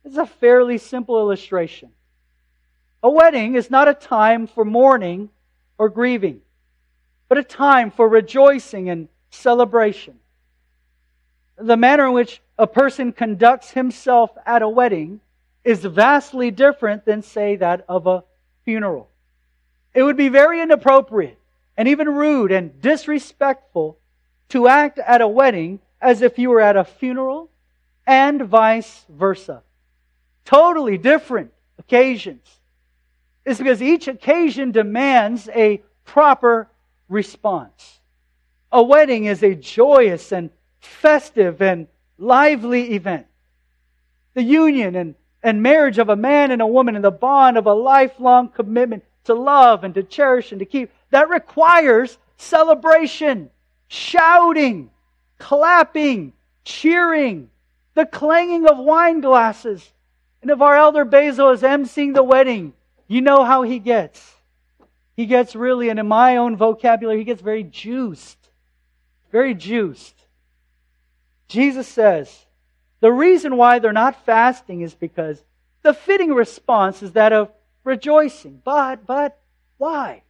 This 0.03 0.13
is 0.13 0.17
a 0.17 0.25
fairly 0.25 0.79
simple 0.79 1.19
illustration. 1.19 1.91
A 3.03 3.09
wedding 3.09 3.55
is 3.55 3.69
not 3.69 3.87
a 3.87 3.93
time 3.93 4.47
for 4.47 4.65
mourning 4.65 5.29
or 5.77 5.89
grieving, 5.89 6.41
but 7.29 7.37
a 7.37 7.43
time 7.43 7.91
for 7.91 8.09
rejoicing 8.09 8.89
and 8.89 9.07
celebration. 9.29 10.15
The 11.57 11.77
manner 11.77 12.07
in 12.07 12.13
which 12.13 12.41
a 12.57 12.67
person 12.67 13.13
conducts 13.13 13.71
himself 13.71 14.31
at 14.45 14.61
a 14.61 14.67
wedding 14.67 15.21
is 15.63 15.85
vastly 15.85 16.51
different 16.51 17.05
than, 17.05 17.21
say, 17.21 17.55
that 17.57 17.85
of 17.87 18.07
a 18.07 18.23
funeral. 18.65 19.09
It 19.93 20.03
would 20.03 20.17
be 20.17 20.29
very 20.29 20.61
inappropriate 20.61 21.37
and 21.77 21.87
even 21.87 22.09
rude 22.09 22.51
and 22.51 22.81
disrespectful 22.81 23.97
to 24.49 24.67
act 24.67 24.99
at 24.99 25.21
a 25.21 25.27
wedding 25.27 25.79
as 26.01 26.21
if 26.21 26.39
you 26.39 26.49
were 26.49 26.61
at 26.61 26.77
a 26.77 26.83
funeral 26.83 27.49
and 28.07 28.41
vice 28.41 29.05
versa. 29.07 29.61
Totally 30.45 30.97
different 30.97 31.51
occasions. 31.77 32.59
It's 33.45 33.59
because 33.59 33.81
each 33.81 34.07
occasion 34.07 34.71
demands 34.71 35.47
a 35.49 35.81
proper 36.05 36.67
response. 37.09 37.99
A 38.71 38.81
wedding 38.81 39.25
is 39.25 39.43
a 39.43 39.55
joyous 39.55 40.31
and 40.31 40.51
festive 40.79 41.61
and 41.61 41.87
lively 42.17 42.93
event. 42.93 43.25
The 44.35 44.43
union 44.43 44.95
and, 44.95 45.15
and 45.43 45.63
marriage 45.63 45.97
of 45.97 46.09
a 46.09 46.15
man 46.15 46.51
and 46.51 46.61
a 46.61 46.67
woman 46.67 46.95
and 46.95 47.03
the 47.03 47.11
bond 47.11 47.57
of 47.57 47.65
a 47.65 47.73
lifelong 47.73 48.49
commitment 48.49 49.03
to 49.25 49.33
love 49.33 49.83
and 49.83 49.93
to 49.95 50.03
cherish 50.03 50.51
and 50.51 50.59
to 50.59 50.65
keep, 50.65 50.91
that 51.09 51.29
requires 51.29 52.17
celebration, 52.37 53.49
shouting, 53.87 54.91
clapping, 55.39 56.33
cheering, 56.63 57.49
the 57.95 58.05
clanging 58.05 58.67
of 58.67 58.77
wine 58.77 59.19
glasses. 59.21 59.91
And 60.41 60.51
if 60.51 60.61
our 60.61 60.77
elder 60.77 61.05
Basil 61.05 61.49
is 61.49 61.61
emceeing 61.61 62.13
the 62.13 62.23
wedding, 62.23 62.73
you 63.07 63.21
know 63.21 63.43
how 63.43 63.63
he 63.63 63.79
gets. 63.79 64.35
He 65.19 65.25
gets 65.25 65.53
really, 65.53 65.89
and 65.89 65.99
in 65.99 66.07
my 66.07 66.37
own 66.37 66.55
vocabulary, 66.55 67.17
he 67.17 67.23
gets 67.25 67.41
very 67.41 67.65
juiced. 67.65 68.37
Very 69.33 69.53
juiced. 69.53 70.15
Jesus 71.49 71.89
says 71.89 72.45
the 73.01 73.11
reason 73.11 73.57
why 73.57 73.79
they're 73.79 73.91
not 73.91 74.25
fasting 74.25 74.79
is 74.79 74.93
because 74.93 75.43
the 75.81 75.93
fitting 75.93 76.33
response 76.33 77.03
is 77.03 77.11
that 77.11 77.33
of 77.33 77.51
rejoicing. 77.83 78.61
But, 78.63 79.05
but, 79.05 79.37
why? 79.77 80.23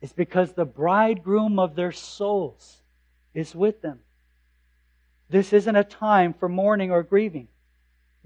It's 0.00 0.14
because 0.14 0.54
the 0.54 0.64
bridegroom 0.64 1.58
of 1.58 1.74
their 1.76 1.92
souls 1.92 2.78
is 3.34 3.54
with 3.54 3.82
them. 3.82 4.00
This 5.28 5.52
isn't 5.52 5.76
a 5.76 5.84
time 5.84 6.32
for 6.32 6.48
mourning 6.48 6.90
or 6.90 7.02
grieving. 7.02 7.48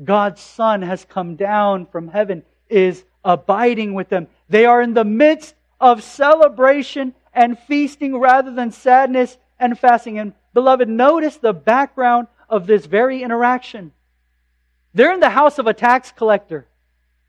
God's 0.04 0.40
Son 0.40 0.82
has 0.82 1.04
come 1.04 1.34
down 1.34 1.86
from 1.86 2.06
heaven, 2.06 2.44
is 2.68 3.02
abiding 3.24 3.94
with 3.94 4.08
them. 4.08 4.28
They 4.50 4.66
are 4.66 4.82
in 4.82 4.92
the 4.92 5.04
midst 5.04 5.54
of 5.80 6.02
celebration 6.02 7.14
and 7.32 7.58
feasting 7.58 8.18
rather 8.18 8.52
than 8.52 8.72
sadness 8.72 9.38
and 9.58 9.78
fasting. 9.78 10.18
And 10.18 10.34
Beloved, 10.52 10.88
notice 10.88 11.36
the 11.36 11.52
background 11.52 12.26
of 12.48 12.66
this 12.66 12.86
very 12.86 13.22
interaction. 13.22 13.92
They're 14.92 15.14
in 15.14 15.20
the 15.20 15.30
house 15.30 15.58
of 15.58 15.66
a 15.66 15.74
tax 15.74 16.12
collector 16.12 16.66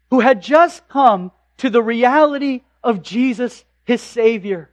who 0.09 0.19
had 0.19 0.41
just 0.41 0.87
come 0.87 1.31
to 1.57 1.69
the 1.69 1.83
reality 1.83 2.61
of 2.83 3.03
Jesus, 3.03 3.63
his 3.83 4.01
Savior. 4.01 4.71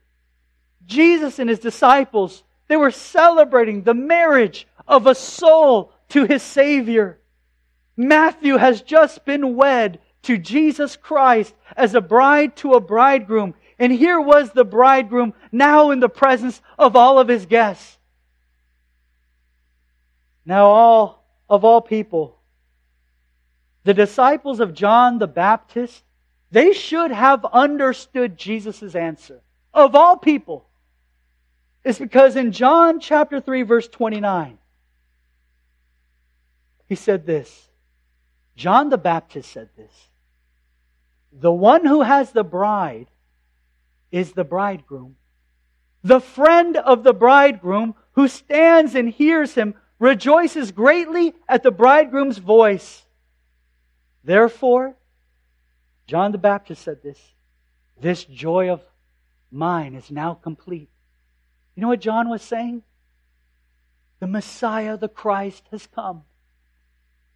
Jesus 0.87 1.39
and 1.39 1.51
his 1.51 1.59
disciples, 1.59 2.43
they 2.67 2.77
were 2.77 2.91
celebrating 2.91 3.83
the 3.83 3.95
marriage 3.95 4.67
of 4.87 5.07
a 5.07 5.15
soul 5.15 5.93
to 6.09 6.25
his 6.25 6.43
Savior. 6.43 7.19
Matthew 7.95 8.57
has 8.57 8.81
just 8.81 9.27
been 9.27 9.55
wed 9.55 9.99
to 10.23 10.39
Jesus 10.39 10.97
Christ 10.97 11.55
as 11.77 11.95
a 11.95 12.01
bride 12.01 12.57
to 12.57 12.75
a 12.75 12.81
bridegroom. 12.81 13.55
And 13.79 13.93
here 13.93 14.21
was 14.21 14.51
the 14.51 14.65
bridegroom 14.65 15.35
now 15.53 15.91
in 15.91 16.01
the 16.01 16.09
presence 16.09 16.61
of 16.79 16.97
all 16.97 17.19
of 17.19 17.29
his 17.29 17.47
guests. 17.47 17.99
Now, 20.45 20.67
all 20.67 21.25
of 21.49 21.65
all 21.65 21.81
people, 21.81 22.39
the 23.85 23.95
disciples 23.95 24.61
of 24.61 24.75
John 24.75 25.19
the 25.19 25.27
Baptist, 25.27 26.03
they 26.51 26.73
should 26.73 27.11
have 27.11 27.45
understood 27.45 28.37
Jesus' 28.37 28.95
answer. 28.95 29.43
Of 29.75 29.95
all 29.95 30.17
people. 30.17 30.67
It's 31.85 31.99
because 31.99 32.37
in 32.37 32.53
John 32.53 33.01
chapter 33.01 33.41
3, 33.41 33.63
verse 33.63 33.89
29, 33.89 34.59
he 36.89 36.95
said 36.95 37.27
this. 37.27 37.69
John 38.57 38.89
the 38.89 38.99
Baptist 38.99 39.53
said 39.53 39.69
this. 39.77 40.08
The 41.33 41.53
one 41.53 41.85
who 41.85 42.03
has 42.03 42.33
the 42.33 42.45
bride 42.45 43.09
is 44.11 44.33
the 44.33 44.45
bridegroom. 44.45 45.17
The 46.03 46.21
friend 46.21 46.77
of 46.77 47.03
the 47.03 47.13
bridegroom 47.13 47.95
who 48.13 48.29
stands 48.29 48.95
and 48.95 49.09
hears 49.09 49.55
him 49.55 49.75
rejoices 49.99 50.73
greatly 50.73 51.35
at 51.49 51.63
the 51.63 51.71
bridegroom's 51.71 52.39
voice. 52.39 53.05
Therefore, 54.25 54.97
John 56.07 56.33
the 56.33 56.39
Baptist 56.39 56.83
said 56.83 57.03
this 57.03 57.19
this 58.01 58.25
joy 58.25 58.71
of 58.71 58.81
mine 59.51 59.95
is 59.95 60.11
now 60.11 60.35
complete. 60.35 60.89
You 61.75 61.83
know 61.83 61.89
what 61.89 62.01
John 62.01 62.29
was 62.29 62.43
saying? 62.43 62.83
The 64.21 64.27
Messiah, 64.27 64.97
the 64.97 65.09
Christ, 65.09 65.65
has 65.71 65.87
come. 65.87 66.25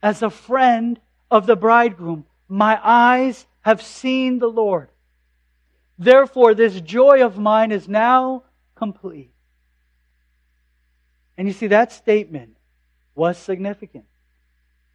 As 0.02 0.22
a 0.22 0.30
friend 0.30 1.00
of 1.30 1.46
the 1.46 1.56
bridegroom, 1.56 2.26
my 2.48 2.78
eyes 2.82 3.46
have 3.62 3.82
seen 3.82 4.38
the 4.38 4.48
Lord. 4.48 4.88
Therefore, 5.98 6.54
this 6.54 6.80
joy 6.80 7.24
of 7.24 7.38
mine 7.38 7.72
is 7.72 7.88
now 7.88 8.44
complete. 8.74 9.30
And 11.38 11.48
you 11.48 11.54
see, 11.54 11.68
that 11.68 11.92
statement 11.92 12.56
was 13.14 13.38
significant. 13.38 14.04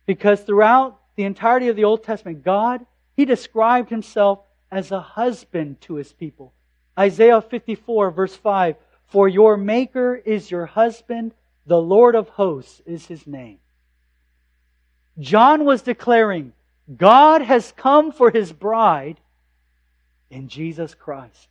Because 0.05 0.41
throughout 0.41 0.99
the 1.15 1.23
entirety 1.23 1.67
of 1.69 1.75
the 1.75 1.83
Old 1.83 2.03
Testament, 2.03 2.43
God, 2.43 2.85
He 3.15 3.25
described 3.25 3.89
Himself 3.89 4.39
as 4.71 4.91
a 4.91 4.99
husband 4.99 5.81
to 5.81 5.95
His 5.95 6.13
people. 6.13 6.53
Isaiah 6.97 7.41
54, 7.41 8.11
verse 8.11 8.35
5 8.35 8.75
For 9.07 9.27
your 9.27 9.57
Maker 9.57 10.15
is 10.15 10.51
your 10.51 10.65
husband, 10.65 11.33
the 11.65 11.81
Lord 11.81 12.15
of 12.15 12.29
hosts 12.29 12.81
is 12.85 13.05
His 13.05 13.25
name. 13.25 13.59
John 15.19 15.65
was 15.65 15.81
declaring, 15.81 16.53
God 16.95 17.41
has 17.41 17.73
come 17.75 18.11
for 18.11 18.31
His 18.31 18.53
bride 18.53 19.19
in 20.29 20.47
Jesus 20.47 20.93
Christ. 20.93 21.49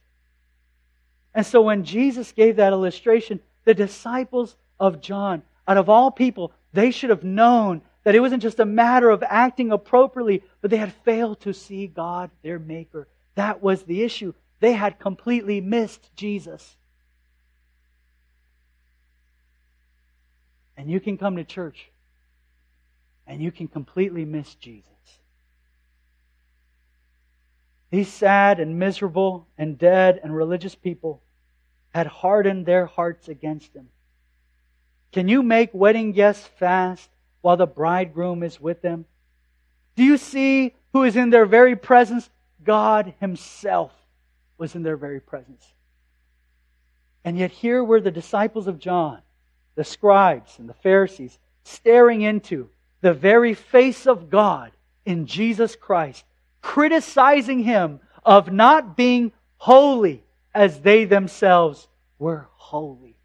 And 1.34 1.44
so 1.44 1.60
when 1.60 1.84
Jesus 1.84 2.32
gave 2.32 2.56
that 2.56 2.72
illustration, 2.72 3.40
the 3.64 3.74
disciples 3.74 4.56
of 4.80 5.02
John, 5.02 5.42
out 5.68 5.76
of 5.76 5.88
all 5.88 6.10
people, 6.10 6.52
they 6.72 6.90
should 6.90 7.10
have 7.10 7.24
known 7.24 7.82
that 8.04 8.14
it 8.14 8.20
wasn't 8.20 8.42
just 8.42 8.60
a 8.60 8.64
matter 8.64 9.10
of 9.10 9.22
acting 9.22 9.72
appropriately, 9.72 10.42
but 10.60 10.70
they 10.70 10.76
had 10.76 10.92
failed 11.04 11.40
to 11.40 11.52
see 11.52 11.86
God, 11.86 12.30
their 12.42 12.58
Maker. 12.58 13.08
That 13.34 13.62
was 13.62 13.82
the 13.82 14.02
issue. 14.02 14.32
They 14.60 14.72
had 14.72 14.98
completely 14.98 15.60
missed 15.60 16.08
Jesus. 16.16 16.76
And 20.76 20.90
you 20.90 21.00
can 21.00 21.18
come 21.18 21.36
to 21.36 21.44
church 21.44 21.90
and 23.26 23.42
you 23.42 23.50
can 23.50 23.68
completely 23.68 24.24
miss 24.24 24.54
Jesus. 24.54 24.84
These 27.90 28.12
sad 28.12 28.60
and 28.60 28.78
miserable 28.78 29.46
and 29.56 29.78
dead 29.78 30.20
and 30.22 30.34
religious 30.34 30.74
people 30.74 31.22
had 31.90 32.06
hardened 32.06 32.66
their 32.66 32.86
hearts 32.86 33.28
against 33.28 33.74
him. 33.74 33.88
Can 35.12 35.28
you 35.28 35.42
make 35.42 35.70
wedding 35.72 36.12
guests 36.12 36.46
fast 36.58 37.08
while 37.40 37.56
the 37.56 37.66
bridegroom 37.66 38.42
is 38.42 38.60
with 38.60 38.82
them? 38.82 39.06
Do 39.94 40.02
you 40.04 40.18
see 40.18 40.74
who 40.96 41.02
is 41.02 41.14
in 41.14 41.28
their 41.28 41.44
very 41.44 41.76
presence. 41.76 42.30
God 42.64 43.12
Himself 43.20 43.92
was 44.56 44.74
in 44.74 44.82
their 44.82 44.96
very 44.96 45.20
presence. 45.20 45.62
And 47.22 47.36
yet, 47.36 47.50
here 47.50 47.84
were 47.84 48.00
the 48.00 48.10
disciples 48.10 48.66
of 48.66 48.78
John, 48.78 49.20
the 49.74 49.84
scribes 49.84 50.58
and 50.58 50.66
the 50.66 50.74
Pharisees, 50.74 51.38
staring 51.64 52.22
into 52.22 52.70
the 53.02 53.12
very 53.12 53.52
face 53.52 54.06
of 54.06 54.30
God 54.30 54.72
in 55.04 55.26
Jesus 55.26 55.76
Christ, 55.76 56.24
criticizing 56.66 57.60
Him 57.60 58.00
of 58.24 58.52
not 58.52 58.96
being 58.96 59.30
holy 59.56 60.24
as 60.52 60.80
they 60.80 61.04
themselves 61.04 61.86
were 62.18 62.48
holy. 62.56 63.16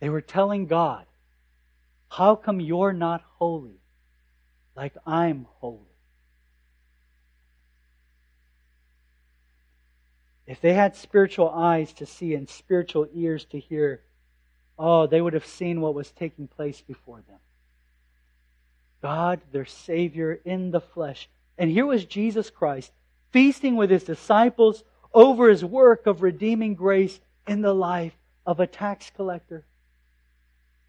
They 0.00 0.08
were 0.08 0.22
telling 0.22 0.66
God, 0.66 1.04
How 2.08 2.36
come 2.36 2.58
you're 2.58 2.94
not 2.94 3.22
holy 3.36 3.82
like 4.74 4.96
I'm 5.06 5.46
holy? 5.60 5.98
If 10.46 10.62
they 10.62 10.72
had 10.72 10.96
spiritual 10.96 11.50
eyes 11.50 11.92
to 11.92 12.06
see 12.06 12.34
and 12.34 12.48
spiritual 12.48 13.08
ears 13.12 13.44
to 13.50 13.60
hear, 13.60 14.00
oh, 14.78 15.06
they 15.06 15.20
would 15.20 15.34
have 15.34 15.46
seen 15.46 15.82
what 15.82 15.94
was 15.94 16.10
taking 16.12 16.48
place 16.48 16.80
before 16.80 17.20
them. 17.28 17.40
God, 19.04 19.42
their 19.52 19.66
Savior 19.66 20.40
in 20.46 20.70
the 20.70 20.80
flesh. 20.80 21.28
And 21.58 21.70
here 21.70 21.84
was 21.84 22.06
Jesus 22.06 22.48
Christ 22.48 22.90
feasting 23.32 23.76
with 23.76 23.90
his 23.90 24.02
disciples 24.02 24.82
over 25.12 25.50
his 25.50 25.62
work 25.62 26.06
of 26.06 26.22
redeeming 26.22 26.74
grace 26.74 27.20
in 27.46 27.60
the 27.60 27.74
life 27.74 28.16
of 28.46 28.60
a 28.60 28.66
tax 28.66 29.12
collector. 29.14 29.66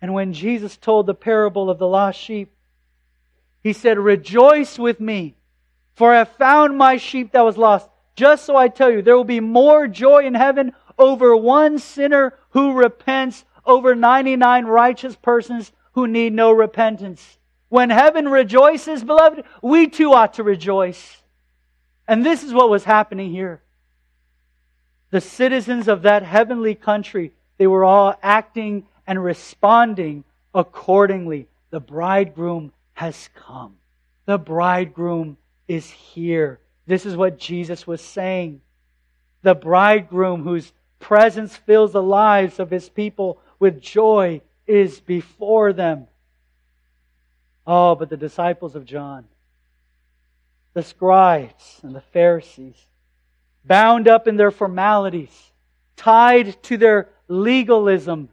And 0.01 0.13
when 0.13 0.31
Jesus 0.31 0.77
told 0.77 1.07
the 1.07 1.13
parable 1.13 1.69
of 1.69 1.77
the 1.77 1.89
lost 1.89 2.17
sheep, 2.17 2.55
he 3.61 3.73
said, 3.73 3.99
Rejoice 3.99 4.79
with 4.79 5.01
me, 5.01 5.35
for 5.95 6.13
I 6.13 6.19
have 6.19 6.37
found 6.37 6.77
my 6.77 6.95
sheep 6.95 7.33
that 7.33 7.43
was 7.43 7.57
lost. 7.57 7.89
Just 8.15 8.45
so 8.45 8.55
I 8.55 8.69
tell 8.69 8.89
you, 8.89 9.01
there 9.01 9.17
will 9.17 9.25
be 9.25 9.41
more 9.41 9.89
joy 9.89 10.25
in 10.25 10.35
heaven 10.35 10.71
over 10.97 11.35
one 11.35 11.79
sinner 11.79 12.33
who 12.51 12.75
repents 12.75 13.43
over 13.65 13.93
99 13.93 14.67
righteous 14.67 15.17
persons 15.17 15.73
who 15.91 16.07
need 16.07 16.31
no 16.31 16.53
repentance. 16.53 17.39
When 17.69 17.89
heaven 17.89 18.27
rejoices, 18.27 19.03
beloved, 19.03 19.43
we 19.61 19.87
too 19.87 20.13
ought 20.13 20.35
to 20.35 20.43
rejoice. 20.43 21.17
And 22.07 22.25
this 22.25 22.43
is 22.43 22.53
what 22.53 22.69
was 22.69 22.83
happening 22.83 23.31
here. 23.31 23.61
The 25.09 25.21
citizens 25.21 25.87
of 25.87 26.03
that 26.03 26.23
heavenly 26.23 26.75
country, 26.75 27.31
they 27.57 27.67
were 27.67 27.85
all 27.85 28.15
acting 28.21 28.85
and 29.07 29.23
responding 29.23 30.23
accordingly. 30.53 31.47
The 31.71 31.79
bridegroom 31.79 32.71
has 32.93 33.29
come. 33.35 33.75
The 34.25 34.37
bridegroom 34.37 35.37
is 35.67 35.89
here. 35.89 36.59
This 36.85 37.05
is 37.05 37.15
what 37.15 37.39
Jesus 37.39 37.87
was 37.87 38.01
saying. 38.01 38.61
The 39.41 39.55
bridegroom 39.55 40.43
whose 40.43 40.71
presence 40.99 41.55
fills 41.55 41.91
the 41.91 42.01
lives 42.01 42.59
of 42.59 42.69
his 42.69 42.89
people 42.89 43.39
with 43.59 43.81
joy 43.81 44.41
is 44.67 44.99
before 44.99 45.73
them. 45.73 46.07
Oh, 47.67 47.95
but 47.95 48.09
the 48.09 48.17
disciples 48.17 48.75
of 48.75 48.85
John, 48.85 49.25
the 50.73 50.83
scribes 50.83 51.79
and 51.83 51.95
the 51.95 52.01
Pharisees, 52.01 52.77
bound 53.63 54.07
up 54.07 54.27
in 54.27 54.37
their 54.37 54.51
formalities, 54.51 55.51
tied 55.95 56.61
to 56.63 56.77
their 56.77 57.09
legalism, 57.27 58.29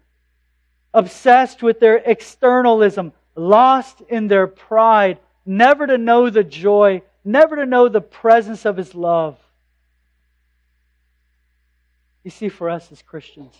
obsessed 0.92 1.62
with 1.62 1.80
their 1.80 1.96
externalism, 1.96 3.12
lost 3.34 4.02
in 4.08 4.28
their 4.28 4.46
pride, 4.46 5.18
never 5.46 5.86
to 5.86 5.96
know 5.96 6.28
the 6.28 6.44
joy 6.44 7.02
never 7.24 7.56
to 7.56 7.66
know 7.66 7.88
the 7.88 8.00
presence 8.00 8.64
of 8.64 8.76
His 8.76 8.94
love. 8.94 9.38
You 12.24 12.30
see, 12.30 12.48
for 12.48 12.70
us 12.70 12.90
as 12.92 13.02
Christians, 13.02 13.54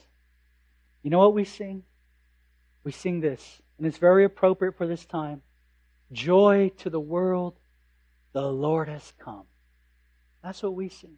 you 1.03 1.11
know 1.11 1.19
what 1.19 1.35
we 1.35 1.45
sing? 1.45 1.83
We 2.85 2.93
sing 2.93 3.21
this, 3.21 3.61
and 3.79 3.87
it's 3.87 3.99
very 3.99 4.25
appropriate 4.25 4.77
for 4.77 4.87
this 4.87 5.05
time. 5.05 5.43
Joy 6.13 6.73
to 6.79 6.91
the 6.91 7.01
world, 7.01 7.55
the 8.33 8.43
Lord 8.43 8.89
has 8.89 9.13
come. 9.19 9.45
That's 10.43 10.63
what 10.63 10.75
we 10.75 10.89
sing. 10.89 11.17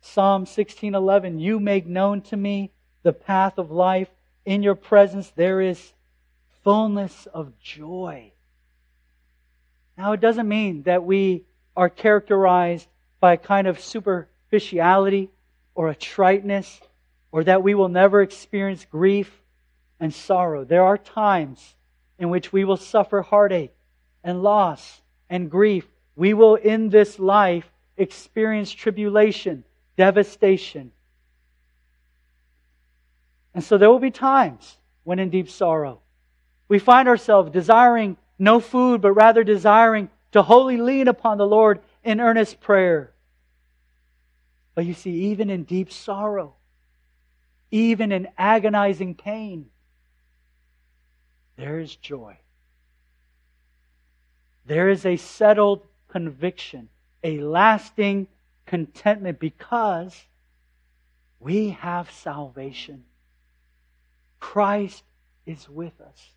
Psalm 0.00 0.44
16:11 0.44 1.40
You 1.40 1.60
make 1.60 1.86
known 1.86 2.20
to 2.22 2.36
me 2.36 2.72
the 3.02 3.12
path 3.12 3.58
of 3.58 3.70
life 3.70 4.10
in 4.44 4.62
your 4.62 4.74
presence 4.74 5.30
there 5.30 5.60
is 5.60 5.92
fullness 6.62 7.26
of 7.26 7.58
joy 7.58 8.32
now, 9.96 10.12
it 10.12 10.20
doesn't 10.20 10.48
mean 10.48 10.82
that 10.82 11.04
we 11.04 11.44
are 11.76 11.88
characterized 11.88 12.88
by 13.20 13.34
a 13.34 13.38
kind 13.38 13.66
of 13.66 13.80
superficiality 13.80 15.30
or 15.74 15.88
a 15.88 15.94
triteness 15.94 16.80
or 17.32 17.44
that 17.44 17.62
we 17.62 17.74
will 17.74 17.88
never 17.88 18.20
experience 18.20 18.84
grief 18.84 19.42
and 20.00 20.12
sorrow. 20.12 20.64
There 20.64 20.84
are 20.84 20.98
times 20.98 21.74
in 22.24 22.30
which 22.30 22.54
we 22.54 22.64
will 22.64 22.78
suffer 22.78 23.20
heartache 23.20 23.76
and 24.24 24.42
loss 24.42 25.02
and 25.28 25.50
grief. 25.50 25.86
We 26.16 26.32
will, 26.32 26.54
in 26.54 26.88
this 26.88 27.18
life, 27.18 27.70
experience 27.98 28.72
tribulation, 28.72 29.62
devastation. 29.98 30.90
And 33.52 33.62
so 33.62 33.76
there 33.76 33.90
will 33.90 33.98
be 33.98 34.10
times 34.10 34.78
when 35.02 35.18
in 35.18 35.28
deep 35.28 35.50
sorrow 35.50 36.00
we 36.66 36.78
find 36.78 37.08
ourselves 37.08 37.50
desiring 37.50 38.16
no 38.38 38.58
food, 38.58 39.02
but 39.02 39.12
rather 39.12 39.44
desiring 39.44 40.08
to 40.32 40.40
wholly 40.40 40.78
lean 40.78 41.08
upon 41.08 41.36
the 41.36 41.46
Lord 41.46 41.80
in 42.02 42.22
earnest 42.22 42.58
prayer. 42.58 43.12
But 44.74 44.86
you 44.86 44.94
see, 44.94 45.26
even 45.26 45.50
in 45.50 45.64
deep 45.64 45.92
sorrow, 45.92 46.54
even 47.70 48.12
in 48.12 48.28
agonizing 48.38 49.14
pain, 49.14 49.66
there 51.56 51.78
is 51.78 51.94
joy. 51.96 52.36
There 54.66 54.88
is 54.88 55.04
a 55.04 55.16
settled 55.16 55.82
conviction, 56.08 56.88
a 57.22 57.38
lasting 57.38 58.28
contentment 58.66 59.38
because 59.38 60.24
we 61.38 61.70
have 61.70 62.10
salvation. 62.10 63.04
Christ 64.40 65.04
is 65.46 65.68
with 65.68 66.00
us. 66.00 66.30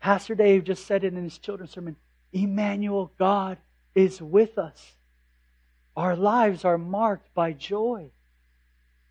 Pastor 0.00 0.34
Dave 0.34 0.64
just 0.64 0.86
said 0.86 1.04
it 1.04 1.14
in 1.14 1.24
his 1.24 1.38
children's 1.38 1.72
sermon 1.72 1.96
Emmanuel, 2.32 3.10
God 3.18 3.58
is 3.94 4.20
with 4.20 4.58
us. 4.58 4.92
Our 5.96 6.14
lives 6.14 6.64
are 6.64 6.78
marked 6.78 7.32
by 7.34 7.52
joy 7.52 8.10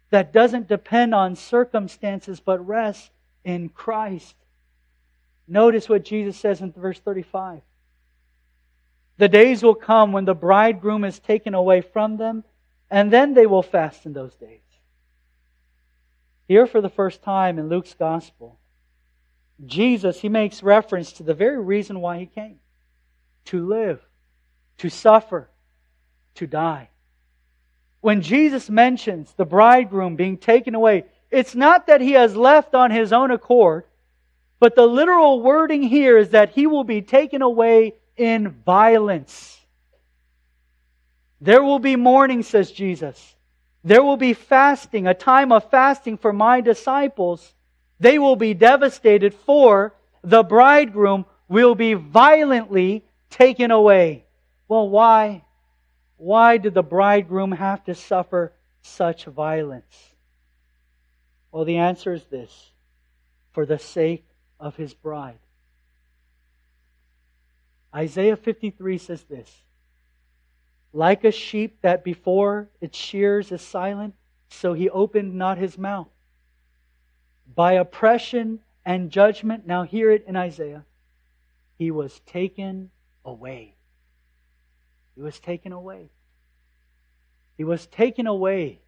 that 0.10 0.32
doesn't 0.32 0.70
depend 0.70 1.14
on 1.14 1.36
circumstances 1.36 2.40
but 2.40 2.66
rests 2.66 3.10
in 3.44 3.70
Christ. 3.70 4.36
Notice 5.48 5.88
what 5.88 6.04
Jesus 6.04 6.38
says 6.38 6.62
in 6.62 6.72
verse 6.72 7.00
35. 7.00 7.62
The 9.18 9.30
days 9.30 9.64
will 9.64 9.76
come 9.76 10.12
when 10.12 10.26
the 10.26 10.36
bridegroom 10.36 11.04
is 11.04 11.20
taken 11.20 11.54
away 11.54 11.82
from 11.82 12.18
them, 12.18 12.44
and 12.90 13.12
then 13.12 13.34
they 13.34 13.46
will 13.46 13.64
fast 13.64 14.06
in 14.06 14.14
those 14.14 14.36
days. 14.36 14.62
Here, 16.48 16.68
for 16.68 16.82
the 16.82 16.90
first 16.90 17.24
time 17.24 17.60
in 17.60 17.70
Luke's 17.70 17.94
gospel, 17.94 18.60
Jesus, 19.66 20.20
he 20.22 20.30
makes 20.30 20.64
reference 20.64 21.14
to 21.14 21.24
the 21.24 21.34
very 21.34 21.60
reason 21.60 22.00
why 22.00 22.20
he 22.20 22.26
came 22.26 22.60
to 23.46 23.66
live, 23.66 24.02
to 24.78 24.90
suffer, 24.90 25.50
to 26.36 26.46
die. 26.46 26.90
When 28.02 28.22
Jesus 28.22 28.70
mentions 28.70 29.34
the 29.34 29.46
bridegroom 29.46 30.16
being 30.16 30.38
taken 30.38 30.76
away, 30.76 31.06
it's 31.32 31.56
not 31.56 31.88
that 31.88 32.02
he 32.02 32.12
has 32.12 32.36
left 32.36 32.76
on 32.76 32.92
his 32.92 33.12
own 33.12 33.32
accord, 33.32 33.86
but 34.60 34.76
the 34.76 34.86
literal 34.86 35.42
wording 35.42 35.84
here 35.84 36.18
is 36.18 36.30
that 36.30 36.52
he 36.52 36.68
will 36.68 36.84
be 36.84 37.02
taken 37.02 37.42
away 37.42 37.96
in 38.16 38.50
violence. 38.50 39.60
There 41.40 41.64
will 41.64 41.80
be 41.80 41.96
mourning, 41.96 42.44
says 42.44 42.72
Jesus. 42.72 43.36
There 43.84 44.04
will 44.04 44.18
be 44.18 44.34
fasting, 44.34 45.08
a 45.08 45.14
time 45.14 45.52
of 45.52 45.70
fasting 45.70 46.18
for 46.18 46.34
my 46.34 46.62
disciples 46.62 47.54
they 48.00 48.20
will 48.20 48.36
be 48.36 48.54
devastated, 48.54 49.34
for 49.34 49.96
the 50.24 50.44
bridegroom 50.44 51.26
will 51.48 51.76
be 51.76 51.94
violently 51.94 53.06
taken 53.30 53.72
away. 53.72 54.26
Well, 54.68 54.90
why? 54.90 55.44
Why 56.18 56.58
did 56.58 56.74
the 56.74 56.84
bridegroom 56.84 57.54
have 57.54 57.84
to 57.86 57.96
suffer 57.96 58.54
such 58.82 59.26
violence? 59.26 60.14
Well, 61.52 61.66
the 61.66 61.78
answer 61.78 62.14
is 62.14 62.24
this 62.26 62.72
for 63.52 63.66
the 63.66 63.80
sake 63.80 64.26
of 64.60 64.76
his 64.76 64.94
bride. 64.94 65.40
Isaiah 67.94 68.36
53 68.36 68.98
says 68.98 69.24
this 69.24 69.64
Like 70.94 71.24
a 71.24 71.32
sheep 71.32 71.82
that 71.82 72.04
before 72.04 72.70
its 72.82 72.98
shears 72.98 73.52
is 73.52 73.62
silent, 73.62 74.16
so 74.50 74.74
he 74.74 74.90
opened 74.90 75.36
not 75.36 75.58
his 75.58 75.78
mouth 75.78 76.08
by 77.56 77.74
oppression 77.74 78.60
and 78.86 79.10
judgment. 79.10 79.66
Now, 79.66 79.84
hear 79.84 80.12
it 80.12 80.26
in 80.28 80.36
Isaiah. 80.36 80.86
he 81.78 81.92
was 81.92 82.20
taken 82.22 82.90
away. 83.24 83.76
He 85.16 85.22
was 85.22 85.40
taken 85.40 85.72
away. 85.72 86.10
He 87.58 87.64
was 87.64 87.88
taken 87.88 88.28
away. 88.28 88.80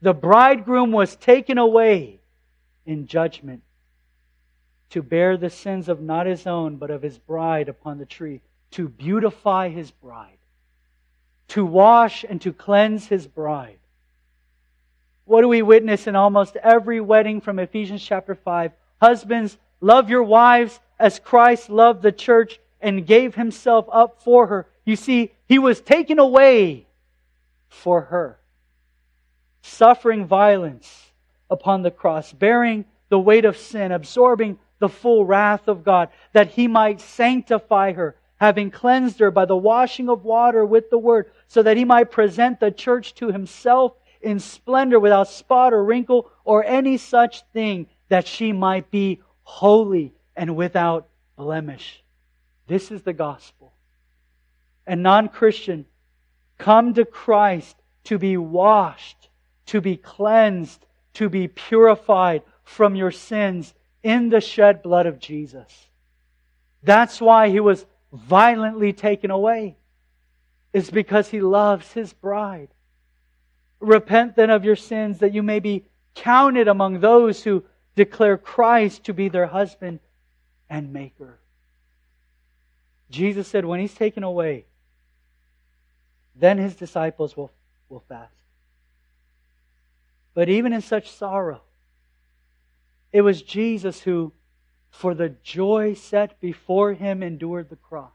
The 0.00 0.12
bridegroom 0.12 0.90
was 0.90 1.14
taken 1.16 1.58
away 1.58 2.20
in 2.84 3.06
judgment 3.06 3.62
to 4.92 5.02
bear 5.02 5.36
the 5.38 5.50
sins 5.50 5.88
of 5.88 6.02
not 6.02 6.26
his 6.26 6.46
own, 6.46 6.76
but 6.76 6.90
of 6.90 7.02
his 7.02 7.18
bride 7.18 7.68
upon 7.68 7.98
the 7.98 8.06
tree, 8.06 8.42
to 8.70 8.88
beautify 8.88 9.68
his 9.70 9.90
bride, 9.90 10.38
to 11.48 11.64
wash 11.64 12.24
and 12.28 12.40
to 12.42 12.52
cleanse 12.52 13.06
his 13.06 13.26
bride. 13.26 13.78
What 15.24 15.40
do 15.40 15.48
we 15.48 15.62
witness 15.62 16.06
in 16.06 16.14
almost 16.14 16.56
every 16.56 17.00
wedding 17.00 17.40
from 17.40 17.58
Ephesians 17.58 18.04
chapter 18.04 18.34
5? 18.34 18.72
Husbands, 19.00 19.56
love 19.80 20.10
your 20.10 20.22
wives 20.22 20.78
as 20.98 21.18
Christ 21.18 21.70
loved 21.70 22.02
the 22.02 22.12
church 22.12 22.60
and 22.80 23.06
gave 23.06 23.34
himself 23.34 23.86
up 23.90 24.20
for 24.22 24.48
her. 24.48 24.66
You 24.84 24.96
see, 24.96 25.32
he 25.46 25.58
was 25.58 25.80
taken 25.80 26.18
away 26.18 26.86
for 27.68 28.02
her, 28.02 28.38
suffering 29.62 30.26
violence 30.26 31.12
upon 31.48 31.80
the 31.80 31.90
cross, 31.90 32.30
bearing 32.32 32.84
the 33.08 33.18
weight 33.18 33.46
of 33.46 33.56
sin, 33.56 33.90
absorbing 33.90 34.58
the 34.82 34.88
full 34.88 35.24
wrath 35.24 35.68
of 35.68 35.84
God, 35.84 36.08
that 36.32 36.50
he 36.50 36.66
might 36.66 37.00
sanctify 37.00 37.92
her, 37.92 38.16
having 38.38 38.68
cleansed 38.68 39.20
her 39.20 39.30
by 39.30 39.44
the 39.44 39.56
washing 39.56 40.08
of 40.08 40.24
water 40.24 40.66
with 40.66 40.90
the 40.90 40.98
word, 40.98 41.30
so 41.46 41.62
that 41.62 41.76
he 41.76 41.84
might 41.84 42.10
present 42.10 42.58
the 42.58 42.72
church 42.72 43.14
to 43.14 43.28
himself 43.30 43.92
in 44.20 44.40
splendor 44.40 44.98
without 44.98 45.28
spot 45.28 45.72
or 45.72 45.84
wrinkle 45.84 46.28
or 46.44 46.64
any 46.64 46.96
such 46.96 47.42
thing, 47.52 47.86
that 48.08 48.26
she 48.26 48.52
might 48.52 48.90
be 48.90 49.22
holy 49.44 50.12
and 50.34 50.56
without 50.56 51.06
blemish. 51.36 52.02
This 52.66 52.90
is 52.90 53.02
the 53.02 53.12
gospel. 53.12 53.72
And 54.84 55.04
non 55.04 55.28
Christian, 55.28 55.86
come 56.58 56.92
to 56.94 57.04
Christ 57.04 57.76
to 58.04 58.18
be 58.18 58.36
washed, 58.36 59.28
to 59.66 59.80
be 59.80 59.96
cleansed, 59.96 60.84
to 61.14 61.28
be 61.28 61.46
purified 61.46 62.42
from 62.64 62.96
your 62.96 63.12
sins 63.12 63.74
in 64.02 64.28
the 64.28 64.40
shed 64.40 64.82
blood 64.82 65.06
of 65.06 65.18
Jesus. 65.18 65.86
That's 66.82 67.20
why 67.20 67.48
he 67.48 67.60
was 67.60 67.86
violently 68.12 68.92
taken 68.92 69.30
away. 69.30 69.76
It's 70.72 70.90
because 70.90 71.28
he 71.28 71.40
loves 71.40 71.92
his 71.92 72.12
bride. 72.12 72.68
Repent 73.80 74.36
then 74.36 74.50
of 74.50 74.64
your 74.64 74.76
sins 74.76 75.18
that 75.18 75.34
you 75.34 75.42
may 75.42 75.60
be 75.60 75.84
counted 76.14 76.68
among 76.68 77.00
those 77.00 77.42
who 77.42 77.64
declare 77.94 78.38
Christ 78.38 79.04
to 79.04 79.14
be 79.14 79.28
their 79.28 79.46
husband 79.46 80.00
and 80.68 80.92
maker. 80.92 81.38
Jesus 83.10 83.46
said, 83.46 83.64
when 83.64 83.80
he's 83.80 83.94
taken 83.94 84.22
away, 84.22 84.64
then 86.34 86.58
his 86.58 86.74
disciples 86.74 87.36
will, 87.36 87.52
will 87.88 88.02
fast. 88.08 88.32
But 90.34 90.48
even 90.48 90.72
in 90.72 90.80
such 90.80 91.10
sorrow, 91.10 91.60
it 93.12 93.22
was 93.22 93.42
Jesus 93.42 94.00
who, 94.00 94.32
for 94.90 95.14
the 95.14 95.30
joy 95.42 95.94
set 95.94 96.40
before 96.40 96.94
him, 96.94 97.22
endured 97.22 97.68
the 97.68 97.76
cross. 97.76 98.12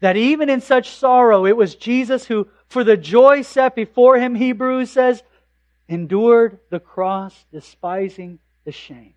That 0.00 0.16
even 0.16 0.50
in 0.50 0.60
such 0.60 0.90
sorrow, 0.90 1.46
it 1.46 1.56
was 1.56 1.74
Jesus 1.74 2.26
who, 2.26 2.48
for 2.68 2.84
the 2.84 2.96
joy 2.96 3.42
set 3.42 3.74
before 3.74 4.18
him, 4.18 4.34
Hebrews 4.34 4.90
says, 4.90 5.22
endured 5.88 6.58
the 6.70 6.80
cross, 6.80 7.44
despising 7.52 8.38
the 8.64 8.72
shame. 8.72 9.14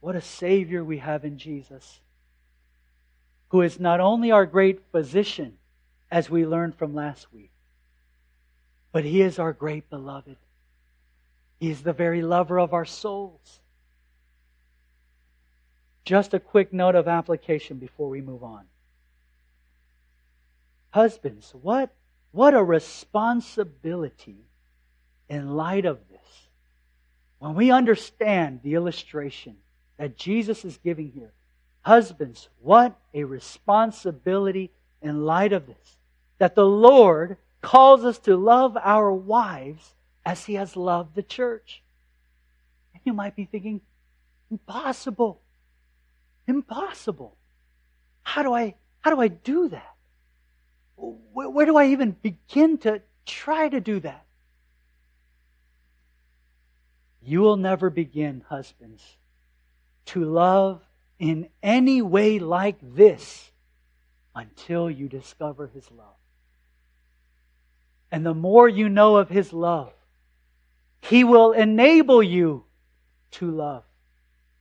What 0.00 0.16
a 0.16 0.20
Savior 0.20 0.82
we 0.82 0.98
have 0.98 1.24
in 1.24 1.38
Jesus, 1.38 2.00
who 3.48 3.60
is 3.60 3.78
not 3.78 4.00
only 4.00 4.30
our 4.30 4.46
great 4.46 4.80
physician, 4.90 5.58
as 6.10 6.28
we 6.28 6.44
learned 6.44 6.74
from 6.74 6.94
last 6.94 7.32
week, 7.32 7.50
but 8.92 9.04
He 9.04 9.22
is 9.22 9.38
our 9.38 9.52
great 9.52 9.88
beloved. 9.88 10.36
He 11.62 11.70
is 11.70 11.82
the 11.82 11.92
very 11.92 12.22
lover 12.22 12.58
of 12.58 12.74
our 12.74 12.84
souls. 12.84 13.60
Just 16.04 16.34
a 16.34 16.40
quick 16.40 16.72
note 16.72 16.96
of 16.96 17.06
application 17.06 17.76
before 17.76 18.08
we 18.08 18.20
move 18.20 18.42
on. 18.42 18.64
Husbands, 20.90 21.54
what, 21.62 21.94
what 22.32 22.54
a 22.54 22.64
responsibility 22.64 24.38
in 25.28 25.54
light 25.54 25.84
of 25.84 26.00
this. 26.10 26.48
When 27.38 27.54
we 27.54 27.70
understand 27.70 28.58
the 28.64 28.74
illustration 28.74 29.54
that 29.98 30.16
Jesus 30.16 30.64
is 30.64 30.80
giving 30.82 31.12
here, 31.12 31.30
husbands, 31.82 32.48
what 32.60 32.98
a 33.14 33.22
responsibility 33.22 34.72
in 35.00 35.24
light 35.24 35.52
of 35.52 35.68
this. 35.68 35.96
That 36.38 36.56
the 36.56 36.66
Lord 36.66 37.36
calls 37.60 38.04
us 38.04 38.18
to 38.18 38.36
love 38.36 38.76
our 38.82 39.12
wives 39.12 39.94
as 40.24 40.44
he 40.44 40.54
has 40.54 40.76
loved 40.76 41.14
the 41.14 41.22
church. 41.22 41.82
And 42.94 43.02
you 43.04 43.12
might 43.12 43.36
be 43.36 43.44
thinking, 43.44 43.80
impossible. 44.50 45.40
Impossible. 46.46 47.36
How 48.22 48.42
do 48.42 48.52
I 48.52 48.74
how 49.00 49.10
do 49.10 49.20
I 49.20 49.28
do 49.28 49.68
that? 49.68 49.94
Where, 50.96 51.50
where 51.50 51.66
do 51.66 51.76
I 51.76 51.86
even 51.86 52.12
begin 52.22 52.78
to 52.78 53.02
try 53.26 53.68
to 53.68 53.80
do 53.80 53.98
that? 54.00 54.24
You 57.24 57.40
will 57.40 57.56
never 57.56 57.90
begin, 57.90 58.44
husbands, 58.48 59.02
to 60.06 60.24
love 60.24 60.82
in 61.18 61.48
any 61.62 62.02
way 62.02 62.38
like 62.38 62.78
this 62.80 63.50
until 64.34 64.90
you 64.90 65.08
discover 65.08 65.68
His 65.68 65.88
love. 65.90 66.06
And 68.10 68.26
the 68.26 68.34
more 68.34 68.68
you 68.68 68.88
know 68.88 69.16
of 69.16 69.28
His 69.28 69.52
love, 69.52 69.92
He 71.02 71.24
will 71.24 71.52
enable 71.52 72.22
you 72.22 72.64
to 73.32 73.50
love 73.50 73.84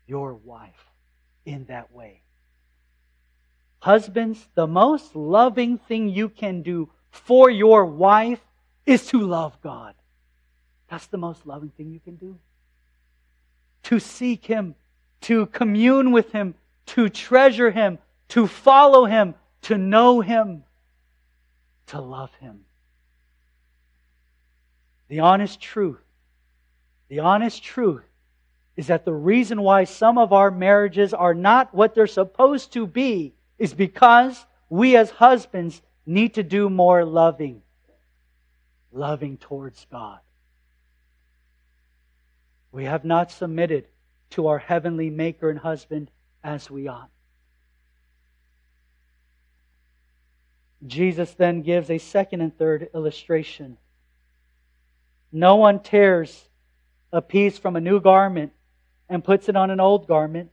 your 0.08 0.34
wife 0.34 0.92
in 1.46 1.66
that 1.66 1.94
way. 1.94 2.22
Husbands, 3.80 4.48
the 4.56 4.68
most 4.68 5.16
loving 5.16 5.78
thing 5.78 6.10
you 6.10 6.30
can 6.30 6.62
do 6.62 6.90
for 7.10 7.50
your 7.50 7.86
wife 7.86 8.42
is 8.86 9.08
to 9.08 9.20
love 9.20 9.60
God. 9.62 9.94
That's 10.90 11.08
the 11.08 11.18
most 11.18 11.46
loving 11.46 11.70
thing 11.70 11.92
you 11.92 12.00
can 12.00 12.16
do. 12.16 12.38
To 13.84 14.00
seek 14.00 14.46
Him, 14.46 14.76
to 15.22 15.46
commune 15.48 16.12
with 16.12 16.32
Him, 16.32 16.56
to 16.88 17.08
treasure 17.08 17.72
Him, 17.72 18.00
to 18.30 18.48
follow 18.48 19.06
Him, 19.06 19.36
to 19.64 19.78
know 19.78 20.22
Him, 20.22 20.64
to 21.88 22.02
love 22.02 22.34
Him. 22.36 22.66
The 25.08 25.20
honest 25.20 25.60
truth, 25.60 26.02
the 27.12 27.20
honest 27.20 27.62
truth 27.62 28.06
is 28.78 28.88
that 28.88 29.04
the 29.04 29.14
reason 29.14 29.62
why 29.62 29.84
some 29.84 30.18
of 30.18 30.32
our 30.32 30.50
marriages 30.50 31.14
are 31.14 31.34
not 31.34 31.76
what 31.76 31.94
they're 31.94 32.08
supposed 32.08 32.72
to 32.72 32.88
be 32.88 33.34
is 33.60 33.74
because 33.74 34.46
we 34.70 34.96
as 34.96 35.10
husbands 35.10 35.82
need 36.06 36.36
to 36.36 36.42
do 36.42 36.70
more 36.70 37.04
loving. 37.04 37.64
Loving 38.94 39.36
towards 39.36 39.86
God. 39.92 40.20
We 42.72 42.86
have 42.86 43.04
not 43.04 43.30
submitted 43.30 43.88
to 44.30 44.48
our 44.48 44.60
heavenly 44.60 45.10
maker 45.10 45.50
and 45.50 45.60
husband 45.60 46.10
as 46.46 46.72
we 46.72 46.88
ought. 46.88 47.10
Jesus 50.88 51.34
then 51.34 51.62
gives 51.62 51.90
a 51.90 51.98
second 51.98 52.40
and 52.40 52.58
third 52.58 52.90
illustration 52.96 53.78
no 55.34 55.56
one 55.56 55.82
tears 55.82 56.50
a 57.12 57.22
piece 57.22 57.58
from 57.58 57.76
a 57.76 57.82
new 57.82 58.00
garment 58.00 58.54
and 59.10 59.24
puts 59.24 59.50
it 59.50 59.56
on 59.56 59.70
an 59.70 59.80
old 59.80 60.08
garment. 60.08 60.50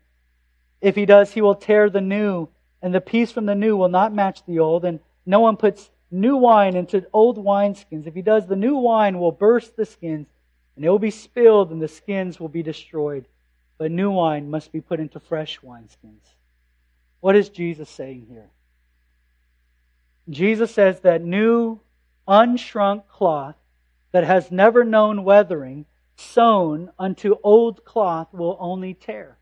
If 0.81 0.97
he 0.97 1.07
does, 1.07 1.33
he 1.33 1.41
will 1.41 1.55
tear 1.55 1.91
the 1.91 2.01
new, 2.01 2.49
and 2.83 2.95
the 2.95 3.01
piece 3.01 3.33
from 3.33 3.47
the 3.47 3.55
new 3.55 3.77
will 3.77 3.89
not 3.89 4.15
match 4.15 4.45
the 4.47 4.59
old. 4.59 4.85
And 4.85 5.01
no 5.27 5.41
one 5.41 5.57
puts 5.57 5.91
new 6.11 6.37
wine 6.37 6.77
into 6.77 7.07
old 7.13 7.37
wineskins. 7.37 8.07
If 8.07 8.15
he 8.15 8.23
does, 8.23 8.47
the 8.47 8.57
new 8.57 8.77
wine 8.77 9.19
will 9.19 9.33
burst 9.33 9.77
the 9.77 9.87
skins, 9.87 10.27
and 10.77 10.85
it 10.85 10.89
will 10.89 10.99
be 10.99 11.11
spilled, 11.11 11.71
and 11.71 11.83
the 11.83 11.89
skins 11.89 12.39
will 12.39 12.49
be 12.49 12.63
destroyed. 12.63 13.27
But 13.79 13.91
new 13.91 14.11
wine 14.11 14.51
must 14.51 14.73
be 14.73 14.81
put 14.81 15.01
into 15.01 15.21
fresh 15.21 15.61
wineskins. 15.61 16.23
What 17.21 17.37
is 17.37 17.49
Jesus 17.49 17.91
saying 17.91 18.27
here? 18.29 18.51
Jesus 20.31 20.73
says 20.73 21.01
that 21.01 21.23
new, 21.23 21.81
unshrunk 22.27 23.09
cloth 23.09 23.57
that 24.13 24.25
has 24.25 24.51
never 24.51 24.85
known 24.85 25.25
weathering, 25.25 25.87
sewn 26.19 26.91
unto 26.99 27.37
old 27.43 27.85
cloth, 27.85 28.35
will 28.35 28.57
only 28.61 28.93
tear. 28.93 29.39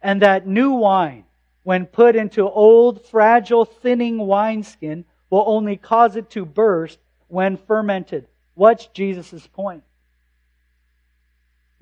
And 0.00 0.22
that 0.22 0.46
new 0.46 0.72
wine, 0.72 1.24
when 1.64 1.86
put 1.86 2.16
into 2.16 2.48
old, 2.48 3.04
fragile, 3.04 3.64
thinning 3.64 4.18
wineskin, 4.18 5.04
will 5.30 5.44
only 5.46 5.76
cause 5.76 6.16
it 6.16 6.30
to 6.30 6.44
burst 6.44 6.98
when 7.28 7.56
fermented. 7.56 8.28
What's 8.54 8.86
Jesus' 8.86 9.46
point? 9.48 9.82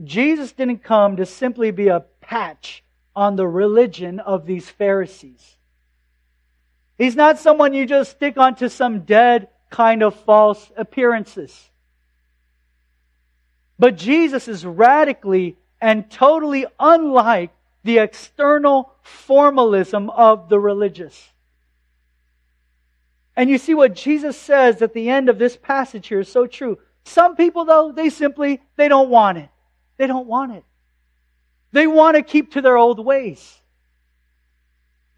Jesus 0.03 0.53
didn't 0.53 0.83
come 0.83 1.17
to 1.17 1.27
simply 1.27 1.71
be 1.71 1.89
a 1.89 2.05
patch 2.21 2.83
on 3.15 3.37
the 3.37 3.47
religion 3.47 4.21
of 4.21 4.47
these 4.47 4.69
Pharisees. 4.69 5.57
He's 6.97 7.15
not 7.15 7.39
someone 7.39 7.75
you 7.75 7.85
just 7.85 8.13
stick 8.13 8.39
onto 8.39 8.69
some 8.69 9.01
dead 9.01 9.49
kind 9.71 10.03
of 10.03 10.15
false 10.15 10.71
appearances. 10.77 11.71
But 13.83 13.97
Jesus 13.97 14.47
is 14.47 14.65
radically 14.65 15.57
and 15.81 16.09
totally 16.09 16.67
unlike 16.79 17.51
the 17.83 17.99
external 17.99 18.93
formalism 19.03 20.09
of 20.09 20.49
the 20.49 20.61
religious. 20.61 21.31
And 23.35 23.51
you 23.51 23.59
see 23.59 23.75
what 23.75 23.97
Jesus 23.97 24.37
says 24.37 24.83
at 24.83 24.95
the 24.95 25.11
end 25.11 25.29
of 25.29 25.41
this 25.41 25.57
passage 25.57 26.07
here 26.07 26.21
is 26.21 26.29
so 26.29 26.47
true. 26.47 26.79
Some 27.03 27.35
people 27.35 27.65
though, 27.65 27.91
they 27.91 28.09
simply, 28.09 28.61
they 28.77 28.87
don't 28.87 29.11
want 29.11 29.39
it. 29.39 29.49
They 29.97 30.07
don't 30.07 30.29
want 30.29 30.53
it. 30.53 30.63
They 31.73 31.89
want 31.89 32.17
to 32.17 32.23
keep 32.23 32.53
to 32.53 32.61
their 32.61 32.77
old 32.77 33.05
ways. 33.05 33.53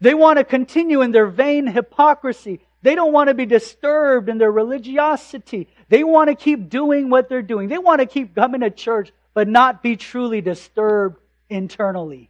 They 0.01 0.15
want 0.15 0.39
to 0.39 0.43
continue 0.43 1.03
in 1.03 1.11
their 1.11 1.27
vain 1.27 1.67
hypocrisy. 1.67 2.61
They 2.85 2.93
don't 2.93 3.13
want 3.13 3.29
to 3.29 3.33
be 3.33 3.47
disturbed 3.47 4.29
in 4.29 4.37
their 4.37 4.51
religiosity. 4.51 5.69
They 5.89 6.03
want 6.03 6.29
to 6.29 6.35
keep 6.35 6.69
doing 6.69 7.09
what 7.09 7.29
they're 7.29 7.41
doing. 7.41 7.67
They 7.67 7.79
want 7.79 7.99
to 7.99 8.05
keep 8.05 8.35
coming 8.35 8.61
to 8.61 8.69
church, 8.69 9.11
but 9.33 9.47
not 9.47 9.81
be 9.81 9.95
truly 9.95 10.39
disturbed 10.39 11.19
internally. 11.49 12.29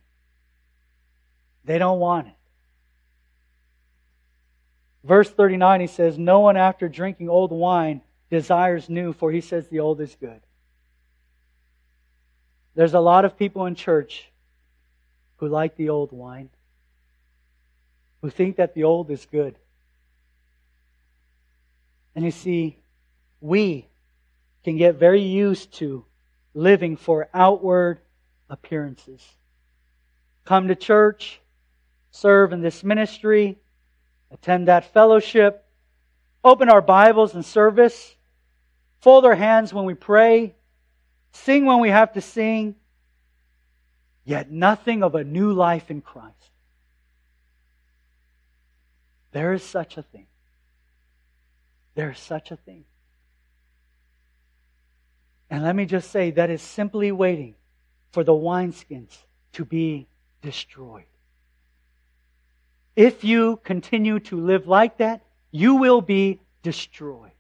They 1.65 1.77
don't 1.77 1.99
want 1.99 2.27
it. 2.27 2.33
Verse 5.03 5.29
39, 5.29 5.81
he 5.81 5.87
says, 5.87 6.17
No 6.17 6.39
one 6.39 6.55
after 6.55 6.87
drinking 6.87 7.27
old 7.27 7.51
wine 7.51 7.99
desires 8.29 8.87
new, 8.87 9.11
for 9.11 9.33
he 9.33 9.41
says 9.41 9.67
the 9.67 9.81
old 9.81 9.99
is 9.99 10.15
good. 10.21 10.39
There's 12.75 12.93
a 12.93 13.01
lot 13.01 13.25
of 13.25 13.37
people 13.37 13.65
in 13.65 13.75
church 13.75 14.31
who 15.35 15.49
like 15.49 15.75
the 15.75 15.89
old 15.89 16.13
wine, 16.13 16.49
who 18.21 18.29
think 18.29 18.55
that 18.55 18.73
the 18.73 18.85
old 18.85 19.11
is 19.11 19.27
good. 19.29 19.57
And 22.16 22.24
you 22.24 22.32
see, 22.32 22.78
we 23.41 23.88
can 24.63 24.78
get 24.78 24.95
very 24.95 25.22
used 25.22 25.74
to 25.76 26.05
living 26.53 26.95
for 26.95 27.28
outward 27.34 27.99
appearances. 28.49 29.22
Come 30.45 30.70
to 30.70 30.76
church, 30.76 31.41
serve 32.11 32.53
in 32.53 32.61
this 32.61 32.84
ministry, 32.84 33.57
attend 34.32 34.68
that 34.68 34.93
fellowship, 34.93 35.66
open 36.43 36.70
our 36.70 36.82
Bibles 36.82 37.36
in 37.36 37.43
service, 37.43 38.16
fold 39.01 39.26
our 39.26 39.36
hands 39.36 39.74
when 39.74 39.86
we 39.86 39.93
pray, 39.93 40.55
sing 41.34 41.66
when 41.66 41.80
we 41.80 41.89
have 41.89 42.13
to 42.13 42.22
sing, 42.22 42.76
yet 44.24 44.49
nothing 44.49 45.03
of 45.03 45.16
a 45.16 45.24
new 45.24 45.51
life 45.51 45.91
in 45.91 46.01
Christ. 46.01 46.34
There 49.32 49.53
is 49.53 49.63
such 49.63 49.97
a 49.97 50.01
thing. 50.01 50.28
There 51.95 52.11
is 52.11 52.19
such 52.19 52.51
a 52.51 52.57
thing. 52.57 52.83
And 55.49 55.63
let 55.63 55.75
me 55.75 55.85
just 55.85 56.11
say 56.11 56.31
that 56.31 56.49
is 56.49 56.61
simply 56.61 57.11
waiting 57.11 57.55
for 58.11 58.23
the 58.23 58.33
wineskins 58.33 59.17
to 59.53 59.65
be 59.65 60.07
destroyed. 60.41 61.05
If 62.95 63.23
you 63.23 63.59
continue 63.63 64.19
to 64.21 64.39
live 64.39 64.67
like 64.67 64.97
that, 64.97 65.21
you 65.51 65.75
will 65.75 66.01
be 66.01 66.39
destroyed. 66.63 67.31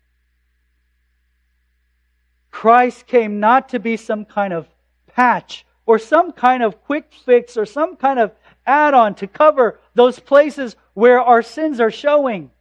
Christ 2.51 3.07
came 3.07 3.39
not 3.39 3.69
to 3.69 3.79
be 3.79 3.97
some 3.97 4.23
kind 4.25 4.53
of 4.53 4.67
patch 5.07 5.65
or 5.85 5.99
some 5.99 6.31
kind 6.31 6.63
of 6.63 6.83
quick 6.83 7.11
fix 7.25 7.57
or 7.57 7.65
some 7.65 7.95
kind 7.95 8.19
of 8.19 8.31
add 8.65 8.93
on 8.93 9.15
to 9.15 9.27
cover 9.27 9.79
those 9.93 10.19
places 10.19 10.75
where 10.93 11.21
our 11.21 11.41
sins 11.41 11.79
are 11.79 11.91
showing. 11.91 12.51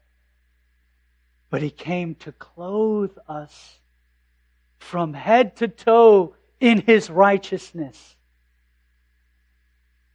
But 1.55 1.63
He 1.63 1.71
came 1.71 2.17
to 2.17 2.33
clothe 2.33 3.17
us 3.29 3.79
from 4.79 5.15
head 5.15 5.55
to 5.59 5.69
toe 5.69 6.35
in 6.59 6.81
His 6.81 7.09
righteousness. 7.09 8.17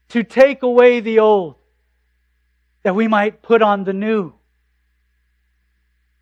To 0.09 0.25
take 0.25 0.63
away 0.63 0.99
the 0.99 1.19
old, 1.19 1.55
that 2.83 2.93
we 2.93 3.07
might 3.07 3.41
put 3.41 3.61
on 3.61 3.85
the 3.85 3.93
new. 3.93 4.33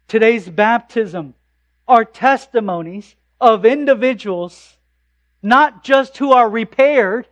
Today's 0.07 0.47
baptism 0.47 1.33
are 1.87 2.05
testimonies 2.05 3.15
of 3.41 3.65
individuals, 3.65 4.77
not 5.41 5.83
just 5.83 6.15
who 6.19 6.31
are 6.31 6.47
repaired, 6.47 7.27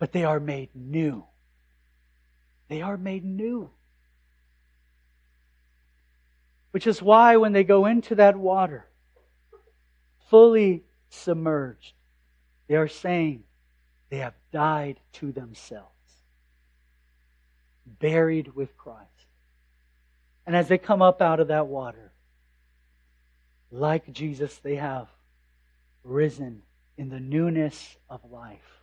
but 0.00 0.10
they 0.10 0.24
are 0.24 0.40
made 0.40 0.70
new. 0.74 1.26
They 2.66 2.82
are 2.82 2.96
made 2.96 3.24
new. 3.24 3.70
Which 6.76 6.86
is 6.86 7.00
why 7.00 7.38
when 7.38 7.54
they 7.54 7.64
go 7.64 7.86
into 7.86 8.16
that 8.16 8.36
water, 8.36 8.84
fully 10.28 10.84
submerged, 11.08 11.94
they 12.68 12.74
are 12.74 12.86
saying 12.86 13.44
they 14.10 14.18
have 14.18 14.34
died 14.52 15.00
to 15.14 15.32
themselves, 15.32 15.88
buried 17.86 18.54
with 18.54 18.76
Christ. 18.76 19.08
And 20.46 20.54
as 20.54 20.68
they 20.68 20.76
come 20.76 21.00
up 21.00 21.22
out 21.22 21.40
of 21.40 21.48
that 21.48 21.66
water, 21.66 22.12
like 23.72 24.12
Jesus, 24.12 24.58
they 24.58 24.76
have 24.76 25.08
risen 26.04 26.60
in 26.98 27.08
the 27.08 27.20
newness 27.20 27.96
of 28.10 28.20
life. 28.30 28.82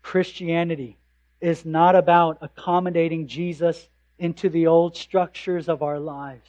Christianity 0.00 0.96
is 1.38 1.66
not 1.66 1.94
about 1.94 2.38
accommodating 2.40 3.26
Jesus 3.26 3.90
into 4.18 4.48
the 4.48 4.66
old 4.66 4.96
structures 4.96 5.68
of 5.68 5.82
our 5.82 5.98
lives, 5.98 6.48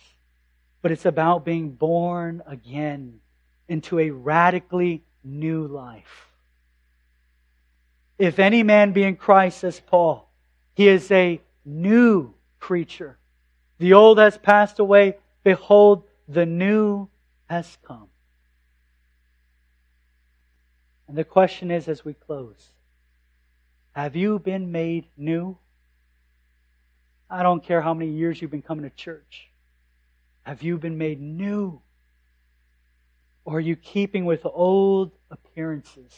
but 0.82 0.91
it's 0.91 1.05
about 1.05 1.45
being 1.45 1.70
born 1.70 2.41
again 2.47 3.20
into 3.68 3.99
a 3.99 4.11
radically 4.11 5.03
new 5.24 5.68
life. 5.68 6.28
If 8.18 8.39
any 8.39 8.63
man 8.63 8.93
be 8.93 9.03
in 9.03 9.15
Christ, 9.15 9.59
says 9.59 9.82
Paul, 9.86 10.30
he 10.76 10.88
is 10.88 11.11
a 11.11 11.41
new 11.65 12.34
creature. 12.59 13.18
The 13.80 13.93
old 13.93 14.18
has 14.18 14.38
passed 14.38 14.80
away. 14.80 15.18
Behold, 15.43 16.03
the 16.28 16.45
new 16.45 17.09
has 17.49 17.78
come. 17.84 18.07
And 21.07 21.18
the 21.18 21.24
question 21.24 21.72
is 21.72 21.88
as 21.88 22.03
we 22.03 22.13
close 22.13 22.70
Have 23.93 24.15
you 24.15 24.39
been 24.39 24.72
made 24.72 25.05
new? 25.15 25.57
I 27.30 27.43
don't 27.43 27.63
care 27.63 27.82
how 27.82 27.93
many 27.93 28.11
years 28.11 28.41
you've 28.41 28.51
been 28.51 28.61
coming 28.61 28.89
to 28.89 28.95
church. 28.95 29.49
Have 30.43 30.63
you 30.63 30.78
been 30.78 30.97
made 30.97 31.19
new? 31.19 31.82
Or 33.43 33.57
are 33.57 33.61
you 33.61 33.75
keeping 33.75 34.25
with 34.25 34.45
old 34.45 35.11
appearances? 35.30 36.13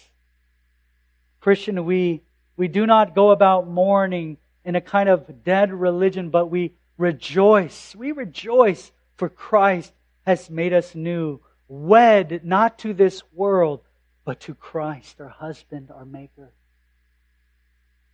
Christian, 1.40 1.86
we, 1.86 2.22
we 2.58 2.68
do 2.68 2.86
not 2.86 3.16
go 3.16 3.32
about 3.32 3.68
mourning 3.68 4.38
in 4.66 4.76
a 4.76 4.82
kind 4.82 5.10
of 5.10 5.44
dead 5.44 5.74
religion, 5.74 6.30
but 6.30 6.48
we 6.48 6.74
rejoice. 6.98 7.96
We 7.96 8.12
rejoice 8.12 8.92
for 9.18 9.30
Christ 9.30 9.92
has 10.26 10.50
made 10.50 10.74
us 10.74 10.94
new, 10.94 11.40
wed 11.68 12.42
not 12.44 12.78
to 12.80 12.94
this 12.94 13.24
world, 13.34 13.82
but 14.26 14.42
to 14.42 14.54
Christ, 14.54 15.20
our 15.20 15.30
husband, 15.30 15.90
our 15.92 16.06
maker. 16.06 16.52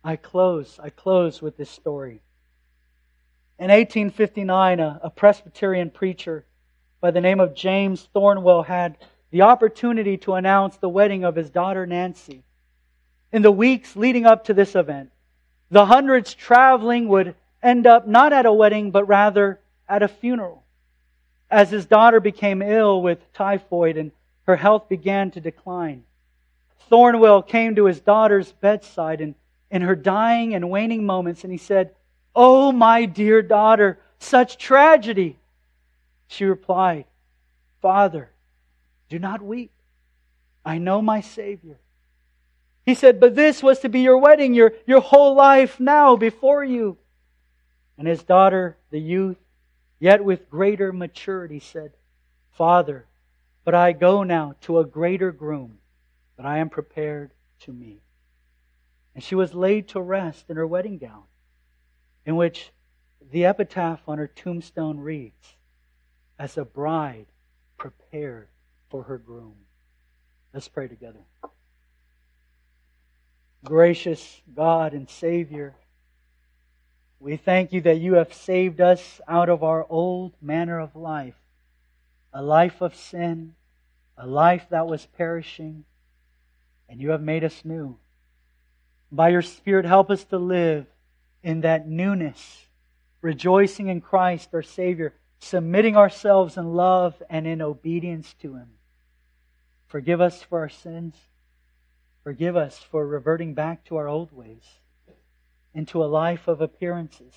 I 0.02 0.16
close, 0.16 0.78
I 0.82 0.90
close 0.90 1.42
with 1.42 1.56
this 1.56 1.70
story. 1.70 2.22
In 3.58 3.70
1859, 3.70 4.80
a, 4.80 5.00
a 5.04 5.08
Presbyterian 5.08 5.88
preacher 5.88 6.44
by 7.00 7.10
the 7.10 7.22
name 7.22 7.40
of 7.40 7.54
James 7.54 8.06
Thornwell 8.14 8.66
had 8.66 8.98
the 9.30 9.42
opportunity 9.42 10.18
to 10.18 10.34
announce 10.34 10.76
the 10.76 10.90
wedding 10.90 11.24
of 11.24 11.36
his 11.36 11.48
daughter 11.48 11.86
Nancy. 11.86 12.42
In 13.32 13.40
the 13.40 13.50
weeks 13.50 13.96
leading 13.96 14.26
up 14.26 14.44
to 14.44 14.54
this 14.54 14.74
event, 14.74 15.10
the 15.70 15.86
hundreds 15.86 16.34
traveling 16.34 17.08
would 17.08 17.34
end 17.62 17.86
up 17.86 18.06
not 18.06 18.34
at 18.34 18.44
a 18.44 18.52
wedding, 18.52 18.90
but 18.90 19.08
rather 19.08 19.58
at 19.88 20.02
a 20.02 20.08
funeral. 20.08 20.62
As 21.50 21.70
his 21.70 21.86
daughter 21.86 22.20
became 22.20 22.60
ill 22.60 23.00
with 23.00 23.32
typhoid 23.32 23.96
and 23.96 24.12
her 24.46 24.56
health 24.56 24.86
began 24.86 25.30
to 25.30 25.40
decline, 25.40 26.04
Thornwell 26.90 27.42
came 27.42 27.74
to 27.76 27.86
his 27.86 28.00
daughter's 28.00 28.52
bedside 28.52 29.22
and 29.22 29.34
in 29.70 29.80
her 29.82 29.96
dying 29.96 30.54
and 30.54 30.70
waning 30.70 31.06
moments, 31.06 31.42
and 31.42 31.50
he 31.50 31.58
said, 31.58 31.90
Oh, 32.38 32.70
my 32.70 33.06
dear 33.06 33.40
daughter, 33.40 33.98
such 34.18 34.58
tragedy. 34.58 35.38
She 36.28 36.44
replied, 36.44 37.06
Father, 37.80 38.30
do 39.08 39.18
not 39.18 39.40
weep. 39.40 39.72
I 40.64 40.78
know 40.78 41.00
my 41.00 41.22
Savior. 41.22 41.78
He 42.84 42.94
said, 42.94 43.20
But 43.20 43.34
this 43.34 43.62
was 43.62 43.80
to 43.80 43.88
be 43.88 44.00
your 44.00 44.18
wedding, 44.18 44.52
your, 44.52 44.74
your 44.86 45.00
whole 45.00 45.34
life 45.34 45.80
now 45.80 46.16
before 46.16 46.62
you. 46.62 46.98
And 47.96 48.06
his 48.06 48.22
daughter, 48.22 48.76
the 48.90 49.00
youth, 49.00 49.38
yet 49.98 50.22
with 50.22 50.50
greater 50.50 50.92
maturity, 50.92 51.60
said, 51.60 51.92
Father, 52.50 53.06
but 53.64 53.74
I 53.74 53.92
go 53.92 54.22
now 54.22 54.54
to 54.62 54.78
a 54.78 54.84
greater 54.84 55.32
groom, 55.32 55.78
but 56.36 56.46
I 56.46 56.58
am 56.58 56.68
prepared 56.68 57.32
to 57.60 57.72
meet. 57.72 58.02
And 59.14 59.24
she 59.24 59.34
was 59.34 59.54
laid 59.54 59.88
to 59.88 60.00
rest 60.00 60.44
in 60.48 60.56
her 60.56 60.66
wedding 60.66 60.98
gown, 60.98 61.24
in 62.26 62.34
which 62.34 62.72
the 63.30 63.46
epitaph 63.46 64.00
on 64.08 64.18
her 64.18 64.26
tombstone 64.26 64.98
reads, 64.98 65.54
As 66.38 66.58
a 66.58 66.64
bride 66.64 67.26
prepared 67.78 68.48
for 68.90 69.04
her 69.04 69.16
groom. 69.16 69.54
Let's 70.52 70.68
pray 70.68 70.88
together. 70.88 71.20
Gracious 73.64 74.42
God 74.54 74.92
and 74.92 75.08
Savior, 75.08 75.74
we 77.18 77.36
thank 77.36 77.72
you 77.72 77.80
that 77.82 77.98
you 77.98 78.14
have 78.14 78.34
saved 78.34 78.80
us 78.80 79.20
out 79.26 79.48
of 79.48 79.62
our 79.62 79.86
old 79.88 80.34
manner 80.42 80.78
of 80.78 80.94
life, 80.94 81.34
a 82.32 82.42
life 82.42 82.80
of 82.80 82.94
sin, 82.94 83.54
a 84.18 84.26
life 84.26 84.66
that 84.70 84.86
was 84.86 85.06
perishing, 85.16 85.84
and 86.88 87.00
you 87.00 87.10
have 87.10 87.22
made 87.22 87.44
us 87.44 87.64
new. 87.64 87.96
By 89.10 89.30
your 89.30 89.42
Spirit, 89.42 89.84
help 89.84 90.10
us 90.10 90.24
to 90.24 90.38
live 90.38 90.86
in 91.46 91.60
that 91.60 91.86
newness, 91.86 92.66
rejoicing 93.22 93.86
in 93.86 94.00
Christ, 94.00 94.48
our 94.52 94.64
Savior, 94.64 95.14
submitting 95.38 95.96
ourselves 95.96 96.56
in 96.56 96.74
love 96.74 97.22
and 97.30 97.46
in 97.46 97.62
obedience 97.62 98.34
to 98.42 98.56
Him. 98.56 98.70
Forgive 99.86 100.20
us 100.20 100.42
for 100.42 100.58
our 100.58 100.68
sins. 100.68 101.14
Forgive 102.24 102.56
us 102.56 102.80
for 102.80 103.06
reverting 103.06 103.54
back 103.54 103.84
to 103.84 103.96
our 103.96 104.08
old 104.08 104.32
ways, 104.32 104.64
into 105.72 106.02
a 106.02 106.06
life 106.06 106.48
of 106.48 106.60
appearances, 106.60 107.32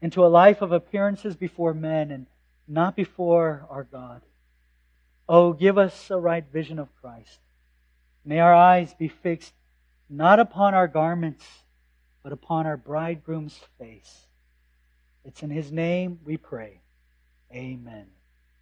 into 0.00 0.24
a 0.24 0.28
life 0.28 0.62
of 0.62 0.72
appearances 0.72 1.36
before 1.36 1.74
men 1.74 2.10
and 2.10 2.24
not 2.66 2.96
before 2.96 3.66
our 3.68 3.84
God. 3.84 4.22
Oh, 5.28 5.52
give 5.52 5.76
us 5.76 6.10
a 6.10 6.16
right 6.16 6.46
vision 6.50 6.78
of 6.78 6.88
Christ. 7.02 7.40
May 8.24 8.38
our 8.38 8.54
eyes 8.54 8.94
be 8.94 9.08
fixed 9.08 9.52
not 10.08 10.40
upon 10.40 10.72
our 10.72 10.88
garments, 10.88 11.44
but 12.26 12.32
upon 12.32 12.66
our 12.66 12.76
bridegroom's 12.76 13.56
face. 13.78 14.26
It's 15.24 15.44
in 15.44 15.50
his 15.50 15.70
name 15.70 16.18
we 16.24 16.36
pray. 16.36 16.80
Amen. 17.54 18.08